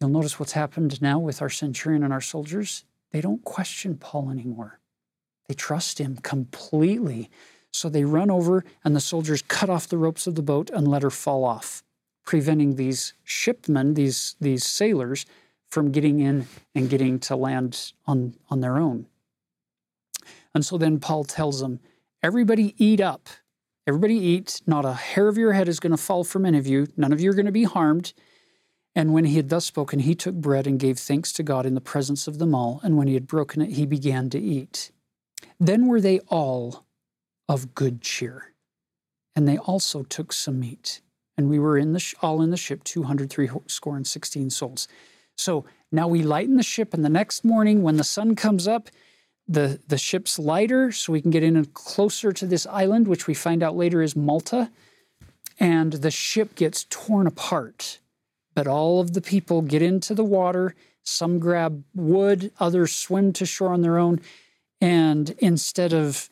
[0.00, 2.84] You'll notice what's happened now with our centurion and our soldiers.
[3.12, 4.80] They don't question Paul anymore,
[5.46, 7.30] they trust him completely.
[7.74, 10.86] So they run over, and the soldiers cut off the ropes of the boat and
[10.86, 11.82] let her fall off,
[12.22, 15.24] preventing these shipmen, these, these sailors,
[15.70, 19.06] from getting in and getting to land on, on their own.
[20.54, 21.80] And so then Paul tells them,
[22.22, 23.28] Everybody eat up.
[23.86, 24.62] Everybody eat.
[24.66, 26.86] Not a hair of your head is going to fall from any of you.
[26.96, 28.12] None of you are going to be harmed.
[28.94, 31.74] And when he had thus spoken, he took bread and gave thanks to God in
[31.74, 32.80] the presence of them all.
[32.84, 34.92] And when he had broken it, he began to eat.
[35.58, 36.84] Then were they all
[37.48, 38.52] of good cheer.
[39.34, 41.00] And they also took some meat.
[41.36, 44.86] And we were in the sh- all in the ship, 203 score and 16 souls.
[45.36, 48.90] So now we lighten the ship, and the next morning, when the sun comes up,
[49.48, 53.34] the, the ship's lighter, so we can get in closer to this island, which we
[53.34, 54.70] find out later is Malta.
[55.58, 57.98] And the ship gets torn apart.
[58.54, 60.74] But all of the people get into the water.
[61.02, 64.20] Some grab wood, others swim to shore on their own.
[64.80, 66.30] And instead of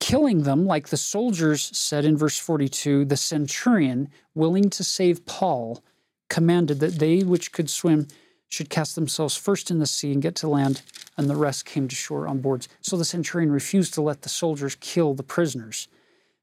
[0.00, 5.82] killing them, like the soldiers said in verse 42, the centurion, willing to save Paul,
[6.28, 8.08] commanded that they which could swim
[8.48, 10.82] should cast themselves first in the sea and get to land,
[11.16, 12.68] and the rest came to shore on boards.
[12.80, 15.88] So the centurion refused to let the soldiers kill the prisoners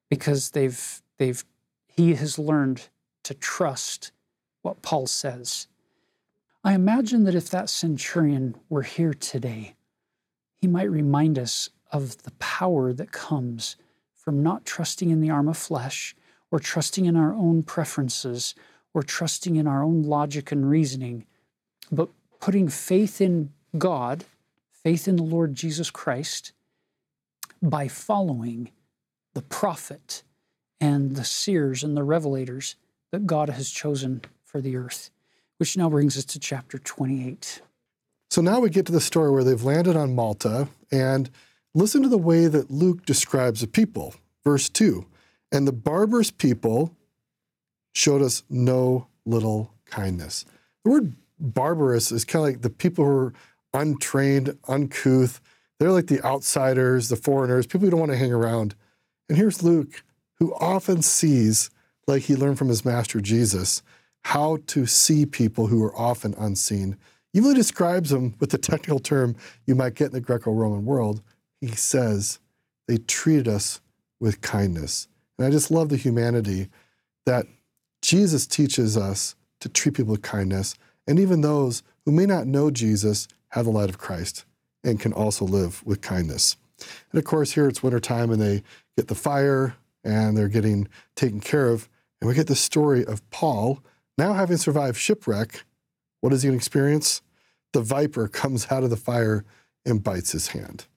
[0.09, 1.43] because they've they've
[1.87, 2.89] he has learned
[3.23, 4.11] to trust
[4.61, 5.67] what Paul says.
[6.63, 9.75] I imagine that if that centurion were here today,
[10.55, 13.75] he might remind us of the power that comes
[14.15, 16.15] from not trusting in the arm of flesh
[16.49, 18.55] or trusting in our own preferences
[18.93, 21.25] or trusting in our own logic and reasoning
[21.91, 22.09] but
[22.39, 24.25] putting faith in God,
[24.83, 26.51] faith in the Lord Jesus Christ,
[27.61, 28.71] by following
[29.33, 30.23] the prophet
[30.79, 32.75] and the seers and the revelators
[33.11, 35.09] that God has chosen for the earth.
[35.57, 37.61] Which now brings us to chapter 28.
[38.29, 41.29] So now we get to the story where they've landed on Malta, and
[41.73, 44.15] listen to the way that Luke describes the people.
[44.43, 45.05] Verse 2
[45.51, 46.95] And the barbarous people
[47.93, 50.45] showed us no little kindness.
[50.83, 53.33] The word barbarous is kind of like the people who are
[53.73, 55.41] untrained, uncouth.
[55.79, 58.75] They're like the outsiders, the foreigners, people who don't want to hang around.
[59.27, 60.03] And here's Luke,
[60.39, 61.69] who often sees,
[62.07, 63.81] like he learned from his master Jesus,
[64.25, 66.97] how to see people who are often unseen.
[67.33, 70.51] Even though he describes them with the technical term you might get in the Greco
[70.51, 71.21] Roman world,
[71.59, 72.39] he says,
[72.87, 73.81] they treated us
[74.19, 75.07] with kindness.
[75.37, 76.69] And I just love the humanity
[77.25, 77.45] that
[78.01, 80.75] Jesus teaches us to treat people with kindness.
[81.07, 84.45] And even those who may not know Jesus have the light of Christ
[84.83, 86.57] and can also live with kindness.
[87.11, 88.63] And of course, here it's wintertime and they
[88.97, 91.87] get the fire and they're getting taken care of.
[92.19, 93.79] And we get the story of Paul
[94.17, 95.65] now having survived shipwreck.
[96.21, 97.21] What is he going to experience?
[97.73, 99.45] The viper comes out of the fire
[99.85, 100.87] and bites his hand.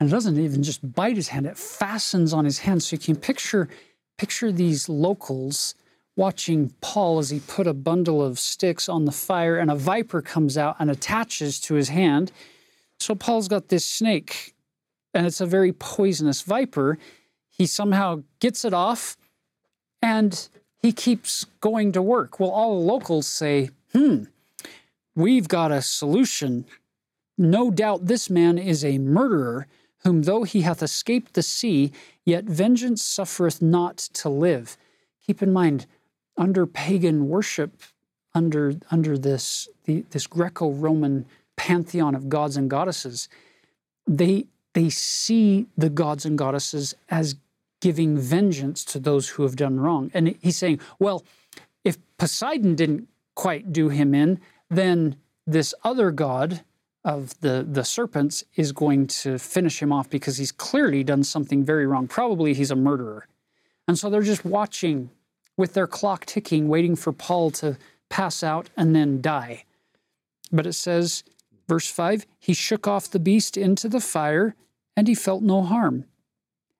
[0.00, 2.82] And it doesn't even just bite his hand, it fastens on his hand.
[2.82, 3.68] So you can picture
[4.18, 5.76] picture these locals
[6.20, 10.20] watching Paul as he put a bundle of sticks on the fire and a viper
[10.20, 12.30] comes out and attaches to his hand.
[12.98, 14.54] So Paul's got this snake
[15.14, 16.98] and it's a very poisonous viper.
[17.48, 19.16] He somehow gets it off
[20.02, 20.46] and
[20.76, 22.38] he keeps going to work.
[22.38, 24.24] Well, all the locals say, hmm,
[25.14, 26.66] we've got a solution.
[27.38, 29.66] No doubt this man is a murderer,
[30.04, 31.92] whom though he hath escaped the sea,
[32.26, 34.76] yet vengeance suffereth not to live.
[35.26, 35.86] Keep in mind,
[36.40, 37.82] under pagan worship,
[38.34, 41.26] under under this the, this Greco-Roman
[41.56, 43.28] pantheon of gods and goddesses,
[44.06, 47.36] they they see the gods and goddesses as
[47.80, 50.10] giving vengeance to those who have done wrong.
[50.12, 51.24] And he's saying, well,
[51.84, 55.16] if Poseidon didn't quite do him in, then
[55.46, 56.62] this other god
[57.04, 61.64] of the, the serpents is going to finish him off because he's clearly done something
[61.64, 62.06] very wrong.
[62.06, 63.26] Probably he's a murderer.
[63.88, 65.10] And so they're just watching
[65.60, 67.76] with their clock ticking, waiting for Paul to
[68.08, 69.64] pass out and then die.
[70.50, 71.22] But it says,
[71.68, 74.56] verse 5 He shook off the beast into the fire,
[74.96, 76.06] and he felt no harm.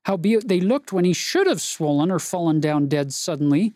[0.07, 3.75] Howbeit they looked when he should have swollen or fallen down dead suddenly.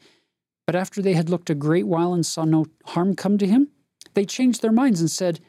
[0.66, 3.68] But after they had looked a great while and saw no harm come to him,
[4.14, 5.40] they changed their minds and said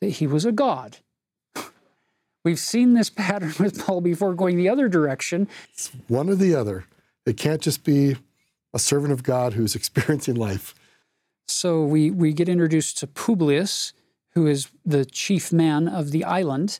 [0.00, 0.98] that he was a god.
[2.44, 5.48] We've seen this pattern with Paul before going the other direction.
[5.74, 6.84] It's one or the other.
[7.26, 8.16] It can't just be
[8.72, 10.74] a servant of God who's experiencing life.
[11.46, 13.92] So we, we get introduced to Publius,
[14.34, 16.78] who is the chief man of the island,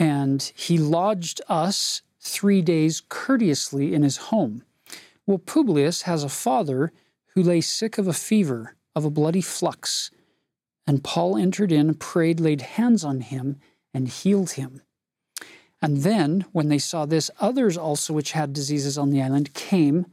[0.00, 4.64] and he lodged us three days courteously in his home.
[5.26, 6.92] Well, Publius has a father
[7.34, 10.10] who lay sick of a fever, of a bloody flux.
[10.86, 13.58] And Paul entered in, prayed, laid hands on him,
[13.92, 14.80] and healed him.
[15.80, 20.06] And then, when they saw this, others also which had diseases on the island came,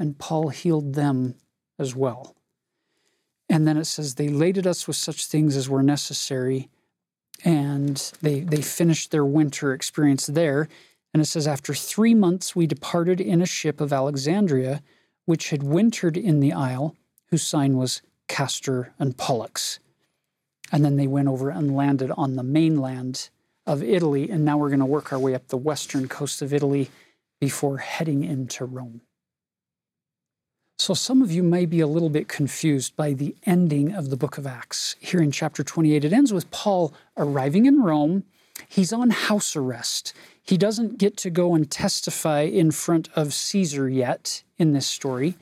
[0.00, 1.34] and Paul healed them
[1.78, 2.34] as well.
[3.50, 6.70] And then it says, They laded us with such things as were necessary,
[7.44, 10.68] and they, they finished their winter experience there.
[11.12, 14.80] And it says, After three months, we departed in a ship of Alexandria,
[15.26, 16.96] which had wintered in the isle,
[17.26, 19.80] whose sign was Castor and Pollux.
[20.72, 23.28] And then they went over and landed on the mainland
[23.66, 24.30] of Italy.
[24.30, 26.88] And now we're going to work our way up the western coast of Italy
[27.38, 29.02] before heading into Rome.
[30.80, 34.16] So, some of you may be a little bit confused by the ending of the
[34.16, 34.96] book of Acts.
[34.98, 38.24] Here in chapter 28, it ends with Paul arriving in Rome.
[38.66, 40.14] He's on house arrest.
[40.42, 45.34] He doesn't get to go and testify in front of Caesar yet in this story.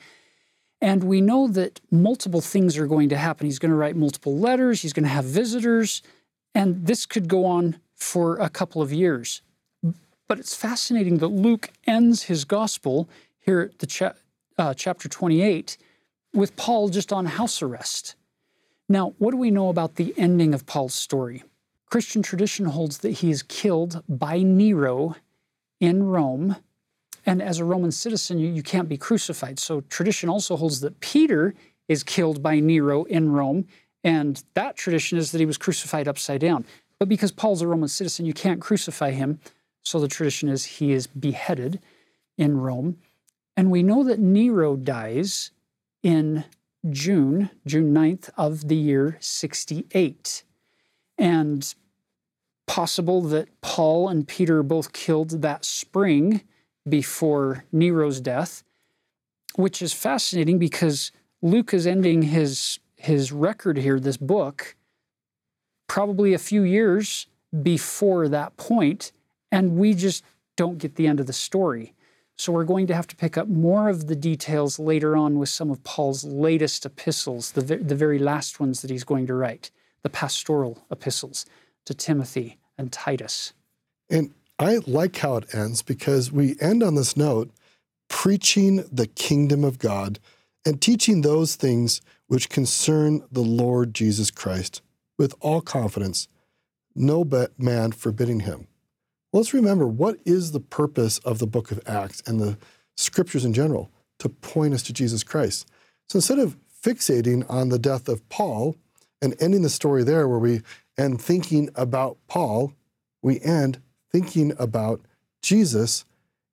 [0.81, 3.45] And we know that multiple things are going to happen.
[3.45, 6.01] He's going to write multiple letters, he's going to have visitors,
[6.53, 9.41] and this could go on for a couple of years.
[10.27, 13.07] But it's fascinating that Luke ends his gospel
[13.39, 14.15] here at the cha-
[14.59, 15.77] uh, chapter 28
[16.33, 18.15] with Paul just on house arrest.
[18.87, 21.43] Now, what do we know about the ending of Paul's story?
[21.89, 25.15] Christian tradition holds that he is killed by Nero
[25.79, 26.57] in Rome
[27.25, 29.59] and as a Roman citizen, you, you can't be crucified.
[29.59, 31.53] So tradition also holds that Peter
[31.87, 33.67] is killed by Nero in Rome.
[34.03, 36.65] And that tradition is that he was crucified upside down.
[36.97, 39.39] But because Paul's a Roman citizen, you can't crucify him.
[39.83, 41.79] So the tradition is he is beheaded
[42.37, 42.97] in Rome.
[43.57, 45.51] And we know that Nero dies
[46.01, 46.45] in
[46.89, 50.43] June, June 9th of the year 68.
[51.17, 51.73] And
[52.67, 56.41] possible that Paul and Peter both killed that spring
[56.87, 58.63] before Nero's death,
[59.55, 64.75] which is fascinating because Luke is ending his his record here, this book,
[65.87, 67.27] probably a few years
[67.63, 69.13] before that point,
[69.51, 70.23] and we just
[70.57, 71.93] don't get the end of the story.
[72.39, 75.49] So we're going to have to pick up more of the details later on with
[75.49, 79.71] some of Paul's latest epistles, the, the very last ones that he's going to write,
[80.03, 81.45] the pastoral epistles
[81.83, 83.51] to Timothy and Titus.
[84.09, 87.51] And I like how it ends because we end on this note
[88.07, 90.17] preaching the kingdom of God
[90.65, 94.81] and teaching those things which concern the Lord Jesus Christ
[95.17, 96.29] with all confidence,
[96.95, 98.68] no man forbidding him.
[99.31, 102.57] Let's remember what is the purpose of the book of Acts and the
[102.97, 105.69] scriptures in general to point us to Jesus Christ.
[106.07, 108.75] So instead of fixating on the death of Paul
[109.21, 110.61] and ending the story there where we
[110.97, 112.73] end thinking about Paul,
[113.21, 113.79] we end
[114.11, 115.01] thinking about
[115.43, 116.05] Jesus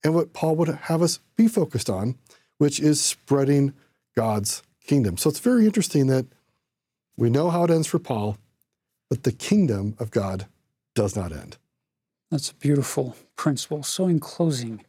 [0.04, 2.16] and what Paul would have us be focused on,
[2.58, 3.72] which is spreading
[4.14, 5.16] God's kingdom.
[5.16, 6.26] So it's very interesting that
[7.16, 8.36] we know how it ends for Paul,
[9.08, 10.46] but the kingdom of God
[10.94, 11.56] does not end.
[12.30, 13.82] That's a beautiful principle.
[13.82, 14.84] So, in closing,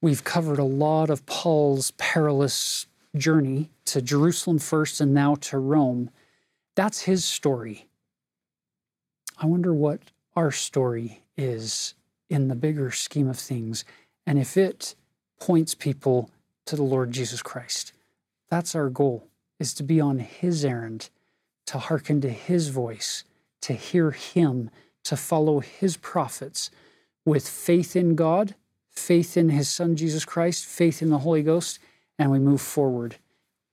[0.00, 2.86] we've covered a lot of Paul's perilous
[3.16, 6.10] journey to Jerusalem first and now to Rome.
[6.74, 7.86] That's his story.
[9.40, 10.00] I wonder what
[10.34, 11.94] our story is
[12.28, 13.84] in the bigger scheme of things,
[14.26, 14.94] and if it
[15.38, 16.30] points people
[16.66, 17.92] to the Lord Jesus Christ.
[18.50, 19.26] That's our goal,
[19.58, 21.08] is to be on His errand,
[21.66, 23.24] to hearken to His voice,
[23.62, 24.70] to hear Him,
[25.04, 26.70] to follow His prophets
[27.24, 28.54] with faith in God,
[28.90, 31.78] faith in His Son Jesus Christ, faith in the Holy Ghost,
[32.18, 33.16] and we move forward,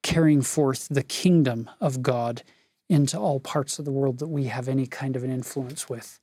[0.03, 2.43] carrying forth the kingdom of God
[2.89, 6.19] into all parts of the world that we have any kind of an influence with.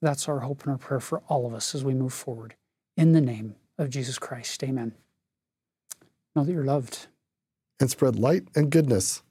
[0.00, 2.54] That's our hope and our prayer for all of us as we move forward.
[2.96, 4.94] In the name of Jesus Christ, amen.
[6.34, 7.08] Know that you're loved.
[7.80, 9.22] And spread light and goodness